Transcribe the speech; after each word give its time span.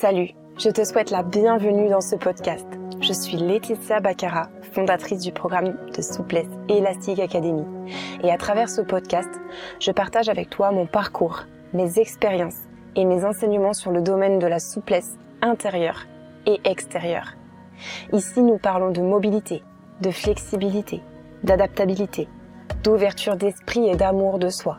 Salut, 0.00 0.30
je 0.56 0.70
te 0.70 0.82
souhaite 0.82 1.10
la 1.10 1.22
bienvenue 1.22 1.90
dans 1.90 2.00
ce 2.00 2.16
podcast. 2.16 2.66
Je 3.02 3.12
suis 3.12 3.36
Laetitia 3.36 4.00
Baccara, 4.00 4.48
fondatrice 4.72 5.20
du 5.20 5.30
programme 5.30 5.76
de 5.94 6.00
souplesse 6.00 6.48
Élastique 6.70 7.18
Academy. 7.18 7.66
Et 8.22 8.30
à 8.32 8.38
travers 8.38 8.70
ce 8.70 8.80
podcast, 8.80 9.28
je 9.78 9.90
partage 9.90 10.30
avec 10.30 10.48
toi 10.48 10.72
mon 10.72 10.86
parcours, 10.86 11.42
mes 11.74 11.98
expériences 11.98 12.62
et 12.96 13.04
mes 13.04 13.26
enseignements 13.26 13.74
sur 13.74 13.90
le 13.90 14.00
domaine 14.00 14.38
de 14.38 14.46
la 14.46 14.58
souplesse 14.58 15.18
intérieure 15.42 16.06
et 16.46 16.62
extérieure. 16.64 17.34
Ici, 18.14 18.40
nous 18.40 18.56
parlons 18.56 18.92
de 18.92 19.02
mobilité, 19.02 19.62
de 20.00 20.10
flexibilité, 20.10 21.02
d'adaptabilité, 21.42 22.26
d'ouverture 22.84 23.36
d'esprit 23.36 23.86
et 23.86 23.96
d'amour 23.96 24.38
de 24.38 24.48
soi. 24.48 24.78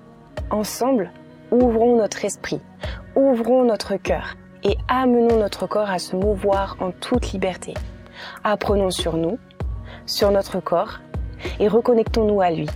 Ensemble, 0.50 1.12
ouvrons 1.52 1.96
notre 1.96 2.26
esprit, 2.26 2.62
ouvrons 3.16 3.64
notre 3.64 3.98
cœur 3.98 4.36
et 4.64 4.78
amenons 4.88 5.38
notre 5.38 5.68
corps 5.68 5.90
à 5.90 6.00
se 6.00 6.16
mouvoir 6.16 6.78
en 6.80 6.92
toute 6.92 7.32
liberté. 7.32 7.74
Apprenons 8.44 8.92
sur 8.92 9.18
nous, 9.18 9.40
sur 10.06 10.32
notre 10.32 10.60
corps 10.60 11.00
et 11.60 11.68
reconnectons-nous 11.68 12.42
à 12.42 12.52
lui. 12.52 12.68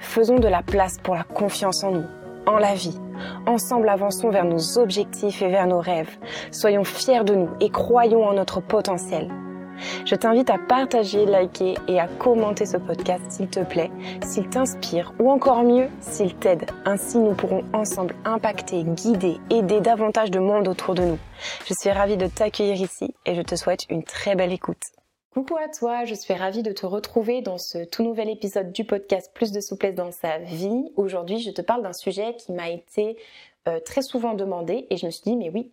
Faisons 0.00 0.36
de 0.36 0.48
la 0.48 0.62
place 0.62 0.98
pour 1.02 1.14
la 1.14 1.24
confiance 1.24 1.84
en 1.84 1.92
nous, 1.92 2.06
en 2.46 2.58
la 2.58 2.74
vie. 2.74 2.98
Ensemble 3.46 3.88
avançons 3.88 4.30
vers 4.30 4.44
nos 4.44 4.78
objectifs 4.78 5.42
et 5.42 5.48
vers 5.48 5.66
nos 5.66 5.80
rêves. 5.80 6.16
Soyons 6.50 6.84
fiers 6.84 7.24
de 7.24 7.34
nous 7.34 7.50
et 7.60 7.70
croyons 7.70 8.24
en 8.24 8.34
notre 8.34 8.60
potentiel. 8.60 9.28
Je 10.04 10.14
t'invite 10.14 10.50
à 10.50 10.58
partager, 10.58 11.26
liker 11.26 11.74
et 11.88 12.00
à 12.00 12.08
commenter 12.08 12.66
ce 12.66 12.76
podcast 12.76 13.22
s'il 13.28 13.48
te 13.48 13.60
plaît, 13.60 13.90
s'il 14.24 14.48
t'inspire 14.48 15.12
ou 15.18 15.30
encore 15.30 15.62
mieux, 15.62 15.88
s'il 16.00 16.34
t'aide. 16.34 16.66
Ainsi, 16.84 17.18
nous 17.18 17.34
pourrons 17.34 17.64
ensemble 17.72 18.14
impacter, 18.24 18.84
guider, 18.84 19.38
aider 19.50 19.80
davantage 19.80 20.30
de 20.30 20.38
monde 20.38 20.68
autour 20.68 20.94
de 20.94 21.02
nous. 21.02 21.18
Je 21.66 21.74
suis 21.78 21.90
ravie 21.90 22.16
de 22.16 22.26
t'accueillir 22.26 22.80
ici 22.80 23.14
et 23.26 23.34
je 23.34 23.42
te 23.42 23.54
souhaite 23.54 23.86
une 23.90 24.02
très 24.02 24.34
belle 24.34 24.52
écoute. 24.52 24.82
Coucou 25.32 25.56
à 25.56 25.68
toi, 25.68 26.04
je 26.04 26.14
suis 26.14 26.34
ravie 26.34 26.62
de 26.62 26.72
te 26.72 26.86
retrouver 26.86 27.42
dans 27.42 27.58
ce 27.58 27.84
tout 27.84 28.02
nouvel 28.02 28.28
épisode 28.30 28.72
du 28.72 28.84
podcast 28.84 29.30
Plus 29.34 29.52
de 29.52 29.60
souplesse 29.60 29.94
dans 29.94 30.10
sa 30.10 30.38
vie. 30.38 30.90
Aujourd'hui, 30.96 31.38
je 31.38 31.50
te 31.50 31.62
parle 31.62 31.82
d'un 31.82 31.92
sujet 31.92 32.34
qui 32.36 32.52
m'a 32.52 32.70
été 32.70 33.16
euh, 33.68 33.78
très 33.80 34.02
souvent 34.02 34.34
demandé 34.34 34.86
et 34.90 34.96
je 34.96 35.06
me 35.06 35.10
suis 35.10 35.22
dit, 35.24 35.36
mais 35.36 35.50
oui, 35.50 35.72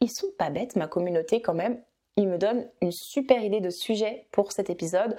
ils 0.00 0.10
sont 0.10 0.30
pas 0.38 0.50
bêtes, 0.50 0.76
ma 0.76 0.86
communauté 0.86 1.42
quand 1.42 1.54
même 1.54 1.80
il 2.16 2.28
me 2.28 2.38
donne 2.38 2.68
une 2.80 2.92
super 2.92 3.42
idée 3.42 3.60
de 3.60 3.70
sujet 3.70 4.26
pour 4.30 4.52
cet 4.52 4.70
épisode 4.70 5.16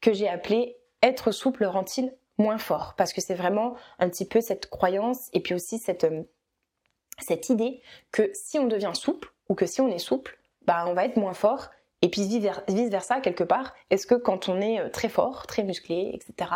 que 0.00 0.12
j'ai 0.12 0.28
appelé 0.28 0.76
Être 1.02 1.30
souple 1.30 1.64
rend-il 1.64 2.12
moins 2.38 2.58
fort? 2.58 2.94
Parce 2.96 3.12
que 3.12 3.20
c'est 3.20 3.34
vraiment 3.34 3.74
un 3.98 4.08
petit 4.08 4.26
peu 4.26 4.40
cette 4.40 4.70
croyance 4.70 5.28
et 5.32 5.40
puis 5.40 5.54
aussi 5.54 5.78
cette, 5.78 6.04
euh, 6.04 6.22
cette 7.18 7.50
idée 7.50 7.82
que 8.10 8.30
si 8.34 8.58
on 8.58 8.66
devient 8.66 8.92
souple 8.94 9.32
ou 9.48 9.54
que 9.54 9.66
si 9.66 9.80
on 9.80 9.88
est 9.88 9.98
souple, 9.98 10.38
bah 10.64 10.84
on 10.86 10.94
va 10.94 11.04
être 11.04 11.16
moins 11.16 11.34
fort. 11.34 11.70
Et 12.00 12.08
puis 12.08 12.22
vice 12.22 12.90
versa, 12.90 13.20
quelque 13.20 13.44
part, 13.44 13.74
est-ce 13.90 14.06
que 14.06 14.14
quand 14.14 14.48
on 14.48 14.60
est 14.60 14.80
euh, 14.80 14.88
très 14.88 15.08
fort, 15.08 15.46
très 15.46 15.62
musclé, 15.62 16.10
etc., 16.14 16.50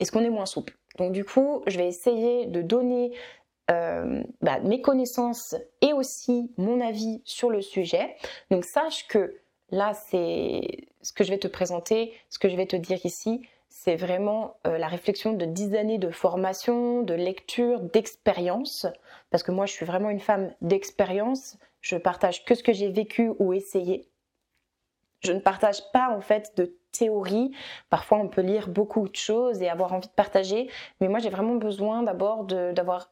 est-ce 0.00 0.10
qu'on 0.10 0.24
est 0.24 0.30
moins 0.30 0.46
souple? 0.46 0.76
Donc 0.98 1.12
du 1.12 1.24
coup, 1.24 1.62
je 1.66 1.78
vais 1.78 1.86
essayer 1.86 2.46
de 2.46 2.62
donner 2.62 3.12
euh, 3.70 4.22
bah, 4.40 4.60
mes 4.60 4.80
connaissances 4.80 5.54
et 5.82 5.92
aussi 5.92 6.50
mon 6.56 6.80
avis 6.80 7.20
sur 7.24 7.50
le 7.50 7.60
sujet. 7.60 8.16
Donc 8.50 8.64
sache 8.64 9.06
que 9.08 9.36
là, 9.70 9.92
c'est 9.94 10.88
ce 11.02 11.12
que 11.12 11.24
je 11.24 11.30
vais 11.30 11.38
te 11.38 11.48
présenter, 11.48 12.14
ce 12.30 12.38
que 12.38 12.48
je 12.48 12.56
vais 12.56 12.66
te 12.66 12.76
dire 12.76 13.04
ici, 13.04 13.42
c'est 13.68 13.96
vraiment 13.96 14.56
euh, 14.66 14.78
la 14.78 14.88
réflexion 14.88 15.34
de 15.34 15.44
dix 15.44 15.74
années 15.74 15.98
de 15.98 16.10
formation, 16.10 17.02
de 17.02 17.14
lecture, 17.14 17.80
d'expérience. 17.80 18.86
Parce 19.30 19.42
que 19.42 19.52
moi, 19.52 19.66
je 19.66 19.72
suis 19.72 19.86
vraiment 19.86 20.10
une 20.10 20.20
femme 20.20 20.52
d'expérience. 20.62 21.58
Je 21.80 21.96
partage 21.96 22.44
que 22.44 22.54
ce 22.54 22.62
que 22.62 22.72
j'ai 22.72 22.88
vécu 22.88 23.30
ou 23.38 23.52
essayé. 23.52 24.08
Je 25.20 25.32
ne 25.32 25.40
partage 25.40 25.82
pas 25.92 26.10
en 26.10 26.20
fait 26.20 26.52
de 26.56 26.76
théorie. 26.92 27.52
Parfois, 27.90 28.18
on 28.18 28.28
peut 28.28 28.40
lire 28.40 28.68
beaucoup 28.68 29.08
de 29.08 29.16
choses 29.16 29.62
et 29.62 29.68
avoir 29.68 29.92
envie 29.92 30.08
de 30.08 30.12
partager. 30.12 30.70
Mais 31.00 31.08
moi, 31.08 31.18
j'ai 31.18 31.30
vraiment 31.30 31.56
besoin 31.56 32.02
d'abord 32.02 32.44
d'avoir 32.44 33.10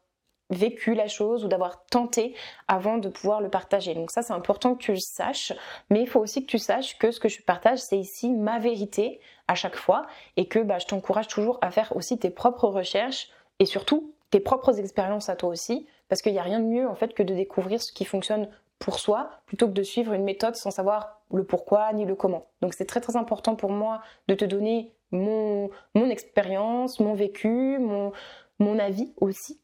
vécu 0.50 0.94
la 0.94 1.08
chose 1.08 1.44
ou 1.44 1.48
d'avoir 1.48 1.84
tenté 1.86 2.34
avant 2.68 2.98
de 2.98 3.08
pouvoir 3.08 3.40
le 3.40 3.48
partager. 3.48 3.94
Donc 3.94 4.10
ça 4.10 4.22
c'est 4.22 4.32
important 4.32 4.74
que 4.74 4.82
tu 4.82 4.92
le 4.92 4.98
saches, 4.98 5.52
mais 5.90 6.00
il 6.02 6.08
faut 6.08 6.20
aussi 6.20 6.44
que 6.44 6.50
tu 6.50 6.58
saches 6.58 6.98
que 6.98 7.10
ce 7.10 7.20
que 7.20 7.28
je 7.28 7.42
partage 7.42 7.78
c'est 7.78 7.98
ici 7.98 8.32
ma 8.32 8.58
vérité 8.58 9.20
à 9.48 9.54
chaque 9.54 9.76
fois 9.76 10.06
et 10.36 10.46
que 10.46 10.58
bah, 10.58 10.78
je 10.78 10.86
t'encourage 10.86 11.28
toujours 11.28 11.58
à 11.62 11.70
faire 11.70 11.94
aussi 11.96 12.18
tes 12.18 12.30
propres 12.30 12.68
recherches 12.68 13.28
et 13.58 13.66
surtout 13.66 14.12
tes 14.30 14.40
propres 14.40 14.78
expériences 14.78 15.28
à 15.28 15.36
toi 15.36 15.48
aussi 15.48 15.86
parce 16.08 16.22
qu'il 16.22 16.32
n'y 16.32 16.38
a 16.38 16.42
rien 16.42 16.60
de 16.60 16.66
mieux 16.66 16.88
en 16.88 16.94
fait 16.94 17.14
que 17.14 17.22
de 17.22 17.34
découvrir 17.34 17.82
ce 17.82 17.92
qui 17.92 18.04
fonctionne 18.04 18.48
pour 18.78 18.98
soi 18.98 19.30
plutôt 19.46 19.66
que 19.66 19.72
de 19.72 19.82
suivre 19.82 20.12
une 20.12 20.24
méthode 20.24 20.54
sans 20.54 20.70
savoir 20.70 21.20
le 21.32 21.44
pourquoi 21.44 21.92
ni 21.92 22.04
le 22.04 22.14
comment. 22.14 22.46
Donc 22.60 22.74
c'est 22.74 22.84
très 22.84 23.00
très 23.00 23.16
important 23.16 23.56
pour 23.56 23.70
moi 23.70 24.00
de 24.28 24.34
te 24.34 24.44
donner 24.44 24.92
mon, 25.10 25.70
mon 25.94 26.08
expérience, 26.10 27.00
mon 27.00 27.14
vécu, 27.14 27.78
mon, 27.78 28.12
mon 28.58 28.78
avis 28.78 29.12
aussi 29.20 29.60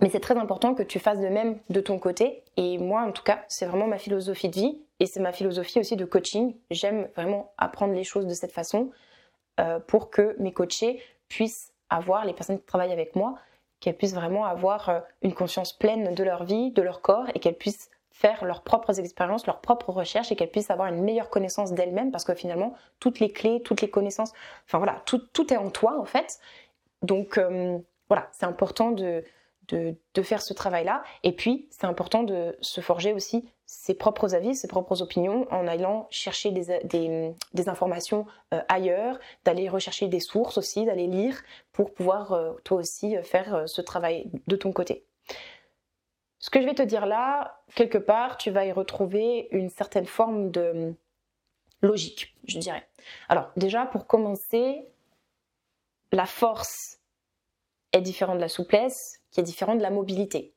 mais 0.00 0.10
c'est 0.10 0.20
très 0.20 0.36
important 0.36 0.74
que 0.74 0.82
tu 0.82 0.98
fasses 0.98 1.20
de 1.20 1.28
même 1.28 1.58
de 1.70 1.80
ton 1.80 1.98
côté. 1.98 2.42
Et 2.56 2.78
moi, 2.78 3.02
en 3.02 3.12
tout 3.12 3.22
cas, 3.22 3.44
c'est 3.48 3.66
vraiment 3.66 3.86
ma 3.86 3.98
philosophie 3.98 4.48
de 4.48 4.54
vie 4.54 4.78
et 5.00 5.06
c'est 5.06 5.20
ma 5.20 5.32
philosophie 5.32 5.80
aussi 5.80 5.96
de 5.96 6.04
coaching. 6.04 6.54
J'aime 6.70 7.08
vraiment 7.16 7.52
apprendre 7.56 7.94
les 7.94 8.04
choses 8.04 8.26
de 8.26 8.34
cette 8.34 8.52
façon 8.52 8.90
euh, 9.58 9.78
pour 9.80 10.10
que 10.10 10.36
mes 10.38 10.52
coachés 10.52 11.02
puissent 11.28 11.72
avoir, 11.88 12.24
les 12.24 12.34
personnes 12.34 12.58
qui 12.58 12.66
travaillent 12.66 12.92
avec 12.92 13.16
moi, 13.16 13.36
qu'elles 13.80 13.96
puissent 13.96 14.14
vraiment 14.14 14.44
avoir 14.44 14.88
euh, 14.88 15.00
une 15.22 15.34
conscience 15.34 15.72
pleine 15.72 16.14
de 16.14 16.24
leur 16.24 16.44
vie, 16.44 16.70
de 16.72 16.82
leur 16.82 17.00
corps 17.00 17.26
et 17.34 17.38
qu'elles 17.38 17.56
puissent 17.56 17.90
faire 18.10 18.44
leurs 18.44 18.62
propres 18.62 18.98
expériences, 18.98 19.46
leurs 19.46 19.60
propres 19.60 19.90
recherches 19.92 20.32
et 20.32 20.36
qu'elles 20.36 20.50
puissent 20.50 20.70
avoir 20.70 20.88
une 20.88 21.02
meilleure 21.02 21.28
connaissance 21.30 21.72
d'elles-mêmes 21.72 22.10
parce 22.10 22.24
que 22.24 22.34
finalement, 22.34 22.74
toutes 23.00 23.20
les 23.20 23.30
clés, 23.30 23.62
toutes 23.62 23.82
les 23.82 23.90
connaissances, 23.90 24.32
enfin 24.66 24.78
voilà, 24.78 25.02
tout, 25.04 25.18
tout 25.32 25.52
est 25.52 25.58
en 25.58 25.70
toi 25.70 25.98
en 25.98 26.06
fait. 26.06 26.38
Donc 27.02 27.36
euh, 27.36 27.78
voilà, 28.08 28.28
c'est 28.32 28.46
important 28.46 28.90
de, 28.90 29.22
de, 29.68 30.22
faire 30.22 30.42
ce 30.42 30.54
travail-là. 30.54 31.02
Et 31.22 31.32
puis, 31.32 31.68
c'est 31.70 31.86
important 31.86 32.22
de 32.22 32.56
se 32.60 32.80
forger 32.80 33.12
aussi 33.12 33.48
ses 33.66 33.94
propres 33.94 34.34
avis, 34.34 34.54
ses 34.54 34.68
propres 34.68 35.02
opinions 35.02 35.46
en 35.50 35.66
allant 35.66 36.06
chercher 36.10 36.52
des, 36.52 37.68
informations 37.68 38.26
euh, 38.54 38.60
ailleurs, 38.68 39.18
d'aller 39.44 39.68
rechercher 39.68 40.08
des 40.08 40.20
sources 40.20 40.58
aussi, 40.58 40.84
d'aller 40.84 41.06
lire 41.06 41.42
pour 41.72 41.92
pouvoir 41.92 42.32
euh, 42.32 42.52
toi 42.64 42.78
aussi 42.78 43.16
euh, 43.16 43.22
faire 43.22 43.68
ce 43.68 43.80
travail 43.80 44.30
de 44.46 44.56
ton 44.56 44.72
côté. 44.72 45.04
Ce 46.38 46.50
que 46.50 46.60
je 46.60 46.66
vais 46.66 46.74
te 46.74 46.82
dire 46.82 47.06
là, 47.06 47.60
quelque 47.74 47.98
part, 47.98 48.36
tu 48.36 48.50
vas 48.50 48.64
y 48.66 48.72
retrouver 48.72 49.48
une 49.50 49.70
certaine 49.70 50.06
forme 50.06 50.50
de 50.50 50.94
logique, 51.82 52.36
je 52.46 52.58
dirais. 52.58 52.86
Alors 53.28 53.50
déjà, 53.56 53.86
pour 53.86 54.06
commencer, 54.06 54.86
la 56.12 56.26
force 56.26 56.95
est 57.96 58.02
différente 58.02 58.36
de 58.36 58.42
la 58.42 58.48
souplesse, 58.48 59.20
qui 59.30 59.40
est 59.40 59.44
différent 59.44 59.74
de 59.74 59.82
la 59.82 59.90
mobilité. 59.90 60.54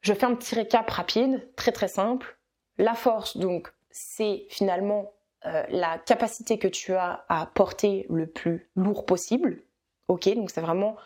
Je 0.00 0.12
fais 0.12 0.26
un 0.26 0.34
petit 0.34 0.54
récap 0.54 0.88
rapide, 0.90 1.48
très 1.56 1.72
très 1.72 1.88
simple. 1.88 2.38
La 2.78 2.94
force, 2.94 3.36
donc, 3.36 3.72
c'est 3.90 4.46
finalement 4.48 5.12
euh, 5.46 5.62
la 5.68 5.98
capacité 5.98 6.58
que 6.58 6.68
tu 6.68 6.94
as 6.94 7.24
à 7.28 7.46
porter 7.46 8.06
le 8.10 8.26
plus 8.26 8.70
lourd 8.76 9.06
possible. 9.06 9.62
Ok, 10.08 10.28
donc 10.34 10.50
c'est 10.50 10.60
vraiment 10.60 10.96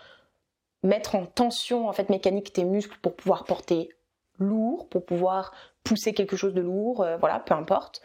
mettre 0.83 1.15
en 1.15 1.27
tension 1.27 1.89
en 1.89 1.93
fait 1.93 2.09
mécanique 2.09 2.53
tes 2.53 2.65
muscles 2.65 2.99
pour 3.03 3.15
pouvoir 3.17 3.45
porter 3.45 3.91
lourd, 4.39 4.89
pour 4.89 5.05
pouvoir 5.05 5.53
pousser 5.83 6.15
quelque 6.15 6.37
chose 6.37 6.55
de 6.55 6.61
lourd, 6.61 7.03
euh, 7.03 7.17
voilà, 7.17 7.41
peu 7.41 7.55
importe. 7.55 8.01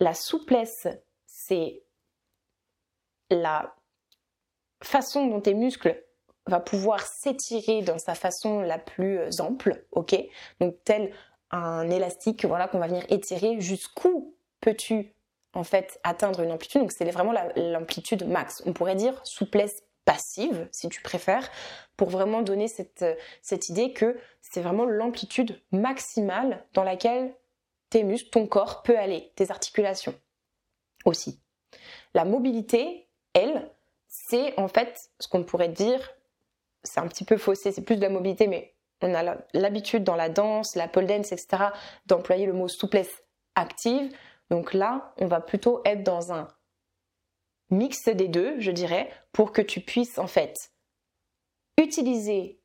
La 0.00 0.14
souplesse, 0.14 0.86
c'est 1.26 1.82
la 3.30 3.74
façon 4.82 5.26
dont 5.26 5.40
tes 5.40 5.54
muscles 5.54 6.02
va 6.48 6.60
pouvoir 6.60 7.06
s'étirer 7.06 7.82
dans 7.82 7.98
sa 7.98 8.14
façon 8.14 8.60
la 8.60 8.78
plus 8.78 9.18
euh, 9.18 9.30
ample, 9.40 9.84
ok? 9.92 10.16
Donc 10.60 10.76
tel 10.84 11.12
un 11.50 11.88
élastique, 11.88 12.44
voilà, 12.44 12.68
qu'on 12.68 12.78
va 12.78 12.88
venir 12.88 13.04
étirer. 13.08 13.60
Jusqu'où 13.60 14.34
peux-tu 14.60 15.14
en 15.54 15.64
fait 15.64 15.98
atteindre 16.02 16.40
une 16.40 16.52
amplitude? 16.52 16.82
Donc 16.82 16.92
c'est 16.92 17.10
vraiment 17.10 17.34
l'amplitude 17.56 18.26
max. 18.26 18.62
On 18.66 18.72
pourrait 18.72 18.96
dire 18.96 19.20
souplesse 19.24 19.82
passive, 20.04 20.68
si 20.72 20.88
tu 20.88 21.02
préfères, 21.02 21.50
pour 21.96 22.08
vraiment 22.08 22.40
donner 22.42 22.68
cette, 22.68 23.02
euh, 23.02 23.14
cette 23.42 23.68
idée 23.68 23.92
que 23.92 24.18
c'est 24.40 24.62
vraiment 24.62 24.86
l'amplitude 24.86 25.60
maximale 25.70 26.64
dans 26.72 26.84
laquelle 26.84 27.34
tes 27.90 28.04
muscles, 28.04 28.30
ton 28.30 28.46
corps 28.46 28.82
peut 28.82 28.98
aller, 28.98 29.32
tes 29.36 29.50
articulations 29.50 30.14
aussi. 31.04 31.40
La 32.14 32.24
mobilité, 32.24 33.08
elle, 33.34 33.70
c'est 34.06 34.58
en 34.58 34.68
fait 34.68 35.10
ce 35.20 35.28
qu'on 35.28 35.44
pourrait 35.44 35.68
dire 35.68 36.10
c'est 36.88 37.00
un 37.00 37.06
petit 37.06 37.24
peu 37.24 37.36
faussé, 37.36 37.72
c'est 37.72 37.82
plus 37.82 37.96
de 37.96 38.02
la 38.02 38.08
mobilité, 38.08 38.46
mais 38.46 38.74
on 39.00 39.14
a 39.14 39.36
l'habitude 39.54 40.04
dans 40.04 40.16
la 40.16 40.28
danse, 40.28 40.74
la 40.74 40.88
pole 40.88 41.06
dance, 41.06 41.32
etc., 41.32 41.66
d'employer 42.06 42.46
le 42.46 42.52
mot 42.52 42.68
souplesse 42.68 43.22
active. 43.54 44.12
Donc 44.50 44.74
là, 44.74 45.14
on 45.18 45.26
va 45.26 45.40
plutôt 45.40 45.82
être 45.84 46.02
dans 46.02 46.32
un 46.32 46.48
mix 47.70 48.08
des 48.08 48.28
deux, 48.28 48.58
je 48.60 48.70
dirais, 48.70 49.10
pour 49.32 49.52
que 49.52 49.62
tu 49.62 49.80
puisses 49.80 50.18
en 50.18 50.26
fait 50.26 50.72
utiliser 51.76 52.60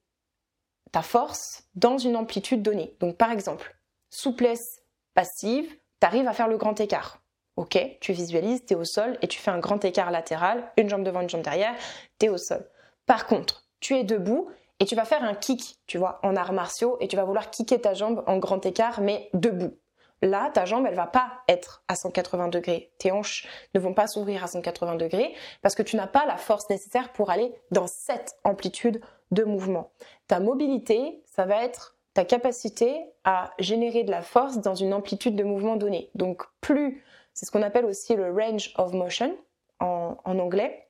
ta 0.91 1.01
force 1.01 1.65
dans 1.75 1.97
une 1.97 2.15
amplitude 2.15 2.61
donnée. 2.61 2.95
Donc 2.99 3.17
par 3.17 3.31
exemple, 3.31 3.75
souplesse 4.09 4.81
passive, 5.13 5.69
tu 5.99 6.07
arrives 6.07 6.27
à 6.27 6.33
faire 6.33 6.47
le 6.47 6.57
grand 6.57 6.79
écart. 6.79 7.19
Ok, 7.55 7.77
tu 8.01 8.13
visualises, 8.13 8.65
tu 8.65 8.73
es 8.73 8.75
au 8.75 8.83
sol 8.83 9.17
et 9.21 9.27
tu 9.27 9.39
fais 9.39 9.51
un 9.51 9.59
grand 9.59 9.83
écart 9.85 10.09
latéral, 10.09 10.71
une 10.77 10.89
jambe 10.89 11.03
devant, 11.03 11.21
une 11.21 11.29
jambe 11.29 11.43
derrière, 11.43 11.75
tu 12.19 12.25
es 12.25 12.29
au 12.29 12.37
sol. 12.37 12.67
Par 13.05 13.27
contre, 13.27 13.62
tu 13.83 13.95
es 13.95 14.03
debout 14.03 14.49
et 14.79 14.85
tu 14.85 14.95
vas 14.95 15.05
faire 15.05 15.23
un 15.23 15.35
kick, 15.35 15.77
tu 15.85 15.97
vois, 15.97 16.19
en 16.23 16.35
arts 16.35 16.53
martiaux 16.53 16.97
et 16.99 17.07
tu 17.07 17.15
vas 17.15 17.25
vouloir 17.25 17.51
kicker 17.51 17.79
ta 17.79 17.93
jambe 17.93 18.23
en 18.27 18.37
grand 18.37 18.65
écart 18.65 19.01
mais 19.01 19.29
debout. 19.33 19.77
Là, 20.21 20.49
ta 20.53 20.63
jambe, 20.63 20.85
elle 20.87 20.95
va 20.95 21.05
pas 21.05 21.43
être 21.49 21.83
à 21.89 21.95
180 21.95 22.47
degrés. 22.47 22.93
Tes 22.97 23.11
hanches 23.11 23.45
ne 23.75 23.79
vont 23.81 23.93
pas 23.93 24.07
s'ouvrir 24.07 24.41
à 24.41 24.47
180 24.47 24.95
degrés 24.95 25.35
parce 25.61 25.75
que 25.75 25.83
tu 25.83 25.97
n'as 25.97 26.07
pas 26.07 26.25
la 26.25 26.37
force 26.37 26.69
nécessaire 26.69 27.11
pour 27.11 27.29
aller 27.29 27.53
dans 27.71 27.87
cette 27.87 28.37
amplitude 28.45 29.01
de 29.31 29.43
mouvement. 29.43 29.91
Ta 30.27 30.39
mobilité, 30.39 31.21
ça 31.25 31.45
va 31.45 31.61
être 31.61 31.97
ta 32.13 32.23
capacité 32.23 33.03
à 33.25 33.51
générer 33.59 34.05
de 34.05 34.11
la 34.11 34.21
force 34.21 34.59
dans 34.59 34.75
une 34.75 34.93
amplitude 34.93 35.35
de 35.35 35.43
mouvement 35.43 35.75
donnée. 35.75 36.09
Donc 36.15 36.43
plus, 36.61 37.03
c'est 37.33 37.45
ce 37.45 37.51
qu'on 37.51 37.63
appelle 37.63 37.85
aussi 37.85 38.15
le 38.15 38.31
range 38.31 38.71
of 38.77 38.93
motion 38.93 39.35
en, 39.79 40.15
anglais, 40.25 40.87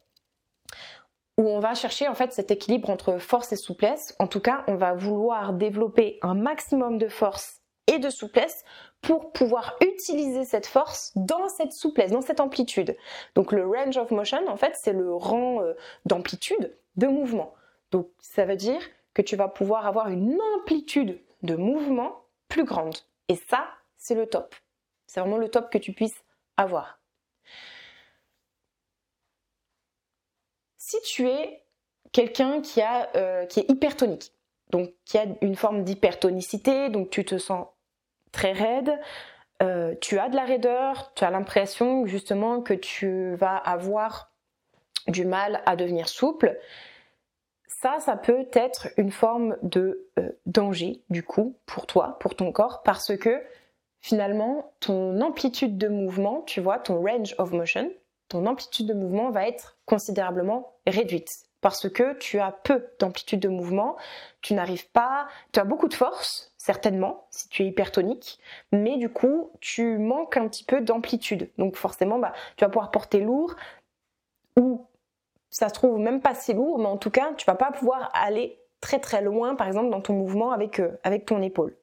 où 1.38 1.48
on 1.48 1.60
va 1.60 1.74
chercher 1.74 2.08
en 2.08 2.16
fait 2.16 2.32
cet 2.32 2.52
équilibre 2.52 2.90
entre 2.90 3.18
force 3.18 3.52
et 3.52 3.56
souplesse. 3.56 4.16
En 4.20 4.28
tout 4.28 4.40
cas, 4.40 4.64
on 4.68 4.76
va 4.76 4.94
vouloir 4.94 5.54
développer 5.54 6.20
un 6.22 6.36
maximum 6.36 6.98
de 6.98 7.08
force 7.08 7.62
et 7.88 8.00
de 8.00 8.10
souplesse 8.10 8.64
pour 9.02 9.32
pouvoir 9.32 9.76
utiliser 9.82 10.46
cette 10.46 10.68
force 10.68 11.12
dans 11.16 11.50
cette 11.50 11.74
souplesse, 11.74 12.12
dans 12.12 12.22
cette 12.22 12.40
amplitude. 12.40 12.96
Donc 13.36 13.52
le 13.52 13.66
range 13.66 13.98
of 13.98 14.12
motion, 14.12 14.48
en 14.48 14.56
fait, 14.56 14.76
c'est 14.76 14.94
le 14.94 15.14
rang 15.14 15.62
euh, 15.62 15.74
d'amplitude 16.06 16.78
de 16.96 17.08
mouvement. 17.08 17.54
Donc 17.92 18.10
ça 18.22 18.46
veut 18.46 18.56
dire 18.56 18.82
que 19.14 19.22
tu 19.22 19.36
vas 19.36 19.48
pouvoir 19.48 19.86
avoir 19.86 20.10
une 20.10 20.40
amplitude 20.58 21.20
de 21.42 21.56
mouvement 21.56 22.24
plus 22.48 22.64
grande. 22.64 22.96
Et 23.28 23.36
ça, 23.36 23.68
c'est 23.98 24.16
le 24.16 24.28
top. 24.28 24.56
C'est 25.08 25.20
vraiment 25.20 25.38
le 25.38 25.50
top 25.50 25.70
que 25.70 25.78
tu 25.78 25.92
puisses 25.94 26.24
avoir. 26.58 27.00
Si 30.94 31.02
tu 31.02 31.28
es 31.28 31.64
quelqu'un 32.12 32.62
qui, 32.62 32.80
euh, 33.16 33.48
qui 33.48 33.62
est 33.62 33.72
hypertonique, 33.72 34.32
donc 34.70 34.92
qui 35.06 35.18
a 35.18 35.26
une 35.42 35.56
forme 35.56 35.84
d'hypertonicité, 35.84 36.90
donc 36.90 37.10
tu 37.10 37.26
te 37.26 37.40
sens 37.40 37.66
très 38.32 38.52
raide, 38.52 39.00
euh, 39.64 39.96
tu 40.02 40.20
as 40.20 40.30
de 40.30 40.36
la 40.36 40.46
raideur, 40.46 41.12
tu 41.16 41.24
as 41.24 41.32
l'impression 41.32 42.06
justement 42.06 42.62
que 42.62 42.76
tu 42.76 43.34
vas 43.34 43.56
avoir 43.58 44.32
du 45.08 45.26
mal 45.26 45.64
à 45.66 45.76
devenir 45.76 46.08
souple, 46.08 46.60
ça, 47.66 47.96
ça 48.00 48.16
peut 48.16 48.46
être 48.54 48.90
une 48.98 49.12
forme 49.12 49.58
de 49.64 50.12
euh, 50.20 50.30
danger 50.46 51.02
du 51.10 51.24
coup 51.24 51.58
pour 51.66 51.88
toi, 51.88 52.20
pour 52.20 52.36
ton 52.36 52.52
corps, 52.52 52.84
parce 52.84 53.18
que 53.18 53.42
finalement, 54.00 54.76
ton 54.80 55.20
amplitude 55.22 55.80
de 55.80 55.88
mouvement, 55.88 56.44
tu 56.46 56.62
vois, 56.62 56.78
ton 56.78 57.02
range 57.02 57.34
of 57.40 57.52
motion, 57.52 57.90
ton 58.28 58.46
amplitude 58.46 58.86
de 58.86 58.94
mouvement 58.94 59.32
va 59.32 59.48
être 59.48 59.80
considérablement 59.88 60.73
réduite 60.88 61.48
parce 61.62 61.90
que 61.90 62.14
tu 62.14 62.40
as 62.40 62.52
peu 62.52 62.86
d'amplitude 63.00 63.40
de 63.40 63.48
mouvement, 63.48 63.96
tu 64.42 64.54
n'arrives 64.54 64.90
pas, 64.92 65.28
tu 65.54 65.60
as 65.60 65.64
beaucoup 65.64 65.88
de 65.88 65.94
force, 65.94 66.54
certainement, 66.58 67.26
si 67.32 67.48
tu 67.48 67.64
es 67.64 67.68
hypertonique, 67.68 68.38
mais 68.74 68.98
du 68.98 69.10
coup, 69.10 69.50
tu 69.62 69.98
manques 69.98 70.36
un 70.36 70.48
petit 70.50 70.66
peu 70.66 70.82
d'amplitude. 70.82 71.50
Donc 71.58 71.78
forcément, 71.78 72.20
bah, 72.20 72.34
tu 72.58 72.66
vas 72.66 72.70
pouvoir 72.70 72.92
porter 72.92 73.22
lourd 73.22 73.56
ou 74.60 74.86
ça 75.50 75.70
se 75.70 75.74
trouve 75.74 76.00
même 76.00 76.20
pas 76.20 76.36
si 76.36 76.54
lourd, 76.54 76.80
mais 76.80 76.88
en 76.88 76.98
tout 76.98 77.12
cas, 77.12 77.34
tu 77.38 77.46
vas 77.46 77.56
pas 77.56 77.72
pouvoir 77.72 78.12
aller 78.14 78.60
très 78.82 79.00
très 79.00 79.22
loin, 79.22 79.56
par 79.56 79.68
exemple, 79.68 79.90
dans 79.90 80.02
ton 80.02 80.14
mouvement 80.14 80.52
avec, 80.52 80.80
euh, 80.80 81.00
avec 81.04 81.26
ton 81.26 81.42
épaule. 81.42 81.78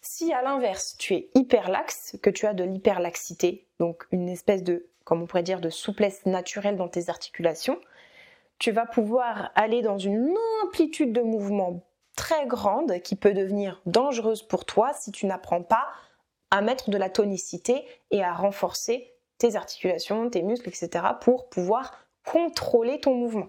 Si 0.00 0.32
à 0.32 0.40
l'inverse, 0.40 0.96
tu 0.96 1.12
es 1.12 1.28
hyperlaxe, 1.34 2.16
que 2.22 2.30
tu 2.30 2.46
as 2.46 2.54
de 2.54 2.64
l'hyperlaxité, 2.64 3.66
donc 3.78 4.06
une 4.10 4.30
espèce 4.30 4.62
de, 4.62 4.86
comme 5.04 5.20
on 5.20 5.26
pourrait 5.26 5.42
dire, 5.42 5.60
de 5.60 5.68
souplesse 5.68 6.24
naturelle 6.24 6.78
dans 6.78 6.88
tes 6.88 7.10
articulations, 7.10 7.78
tu 8.58 8.70
vas 8.70 8.86
pouvoir 8.86 9.50
aller 9.54 9.82
dans 9.82 9.98
une 9.98 10.34
amplitude 10.64 11.12
de 11.12 11.22
mouvement 11.22 11.82
très 12.16 12.46
grande 12.46 13.00
qui 13.02 13.16
peut 13.16 13.34
devenir 13.34 13.80
dangereuse 13.86 14.42
pour 14.42 14.64
toi 14.64 14.92
si 14.94 15.12
tu 15.12 15.26
n'apprends 15.26 15.62
pas 15.62 15.88
à 16.50 16.62
mettre 16.62 16.90
de 16.90 16.96
la 16.96 17.10
tonicité 17.10 17.84
et 18.10 18.22
à 18.22 18.32
renforcer 18.32 19.12
tes 19.38 19.56
articulations, 19.56 20.30
tes 20.30 20.42
muscles, 20.42 20.68
etc. 20.68 21.04
pour 21.20 21.48
pouvoir 21.48 21.92
contrôler 22.24 23.00
ton 23.00 23.14
mouvement. 23.14 23.48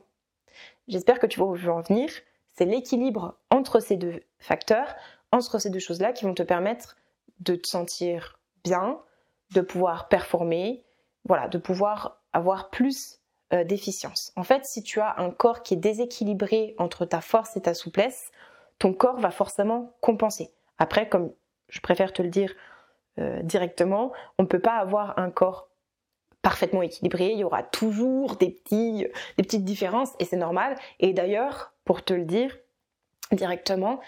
J'espère 0.88 1.20
que 1.20 1.28
tu 1.28 1.40
veux 1.40 1.46
en 1.46 1.82
venir. 1.82 2.10
C'est 2.48 2.66
l'équilibre 2.66 3.38
entre 3.52 3.80
ces 3.80 3.96
deux 3.96 4.24
facteurs, 4.40 4.96
entre 5.32 5.60
ces 5.60 5.70
deux 5.70 5.80
choses-là 5.80 6.12
qui 6.12 6.26
vont 6.26 6.34
te 6.34 6.44
permettre 6.44 6.98
de 7.40 7.56
te 7.56 7.68
sentir 7.68 8.40
bien, 8.64 9.00
de 9.52 9.62
pouvoir 9.62 10.08
performer, 10.10 10.84
voilà, 11.26 11.48
de 11.48 11.58
pouvoir 11.58 12.22
avoir 12.34 12.70
plus 12.70 13.22
euh, 13.54 13.64
d'efficience. 13.64 14.34
En 14.36 14.44
fait, 14.44 14.66
si 14.66 14.84
tu 14.84 15.00
as 15.00 15.16
un 15.20 15.32
corps 15.32 15.64
qui 15.64 15.76
est 15.76 15.78
déséquilibré 15.78 16.76
entre 16.78 17.06
ta 17.06 17.22
force 17.22 17.56
et 17.56 17.62
ta 17.62 17.74
souplesse, 17.74 18.32
ton 18.80 18.94
corps 18.94 19.20
va 19.20 19.32
forcément 19.32 19.96
compenser. 20.02 20.52
Après, 20.80 21.08
comme 21.08 21.32
je 21.70 21.80
préfère 21.80 22.14
te 22.14 22.22
le 22.22 22.30
dire 22.30 22.54
euh, 23.20 23.42
directement, 23.44 24.12
on 24.38 24.44
ne 24.44 24.48
peut 24.48 24.60
pas 24.60 24.76
avoir 24.78 25.18
un 25.18 25.32
corps 25.32 25.70
parfaitement 26.42 26.82
équilibré, 26.82 27.32
il 27.32 27.40
y 27.40 27.44
aura 27.44 27.64
toujours 27.64 28.36
des 28.36 28.50
petites 28.52 29.66
différences 29.66 30.14
et 30.20 30.26
c'est 30.26 30.38
normal. 30.38 30.76
Et 31.00 31.14
d'ailleurs, 31.14 31.74
pour 31.84 32.04
te 32.04 32.14
le 32.14 32.26
dire 32.26 32.58
directement, 33.32 34.00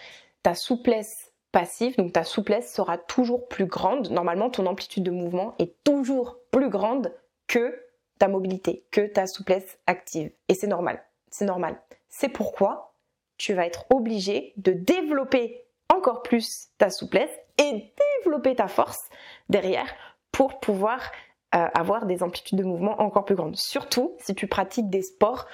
ta 0.43 0.53
souplesse 0.53 1.31
passive, 1.51 1.95
donc 1.97 2.13
ta 2.13 2.23
souplesse 2.23 2.73
sera 2.73 2.97
toujours 2.97 3.47
plus 3.47 3.65
grande. 3.65 4.11
Normalement, 4.11 4.49
ton 4.49 4.65
amplitude 4.65 5.03
de 5.03 5.11
mouvement 5.11 5.55
est 5.59 5.81
toujours 5.83 6.37
plus 6.51 6.69
grande 6.69 7.13
que 7.47 7.88
ta 8.19 8.27
mobilité, 8.27 8.85
que 8.91 9.07
ta 9.07 9.27
souplesse 9.27 9.79
active. 9.87 10.31
Et 10.47 10.53
c'est 10.53 10.67
normal. 10.67 11.03
C'est 11.31 11.45
normal. 11.45 11.81
C'est 12.07 12.29
pourquoi 12.29 12.93
tu 13.37 13.53
vas 13.53 13.65
être 13.65 13.85
obligé 13.89 14.53
de 14.57 14.71
développer 14.71 15.65
encore 15.89 16.21
plus 16.21 16.67
ta 16.77 16.89
souplesse 16.89 17.31
et 17.57 17.93
développer 18.23 18.55
ta 18.55 18.67
force 18.67 19.09
derrière 19.47 19.87
pour 20.31 20.59
pouvoir 20.59 21.11
avoir 21.51 22.05
des 22.05 22.21
amplitudes 22.21 22.59
de 22.59 22.63
mouvement 22.63 23.01
encore 23.01 23.25
plus 23.25 23.33
grandes. 23.33 23.55
Surtout 23.55 24.15
si 24.19 24.35
tu 24.35 24.45
pratiques 24.45 24.89
des 24.89 25.01
sports 25.01 25.47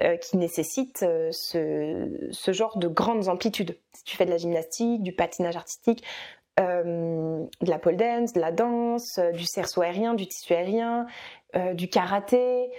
euh, 0.00 0.16
qui 0.16 0.38
nécessitent 0.38 1.04
euh, 1.04 1.30
ce, 1.32 2.52
genre 2.52 2.78
de 2.78 2.88
grandes 2.88 3.28
amplitudes. 3.28 3.78
Si 3.92 4.04
tu 4.04 4.16
fais 4.16 4.24
de 4.24 4.30
la 4.30 4.38
gymnastique, 4.38 5.02
du 5.02 5.12
patinage 5.12 5.54
artistique, 5.54 6.02
euh, 6.60 7.44
de 7.60 7.70
la 7.70 7.78
pole 7.78 7.96
dance, 7.96 8.32
de 8.32 8.40
la 8.40 8.52
danse, 8.52 9.18
du 9.34 9.44
cerceau 9.44 9.82
aérien, 9.82 10.14
du 10.14 10.26
tissu 10.26 10.52
aérien, 10.52 11.06
du 11.74 11.88
karaté, 11.88 12.70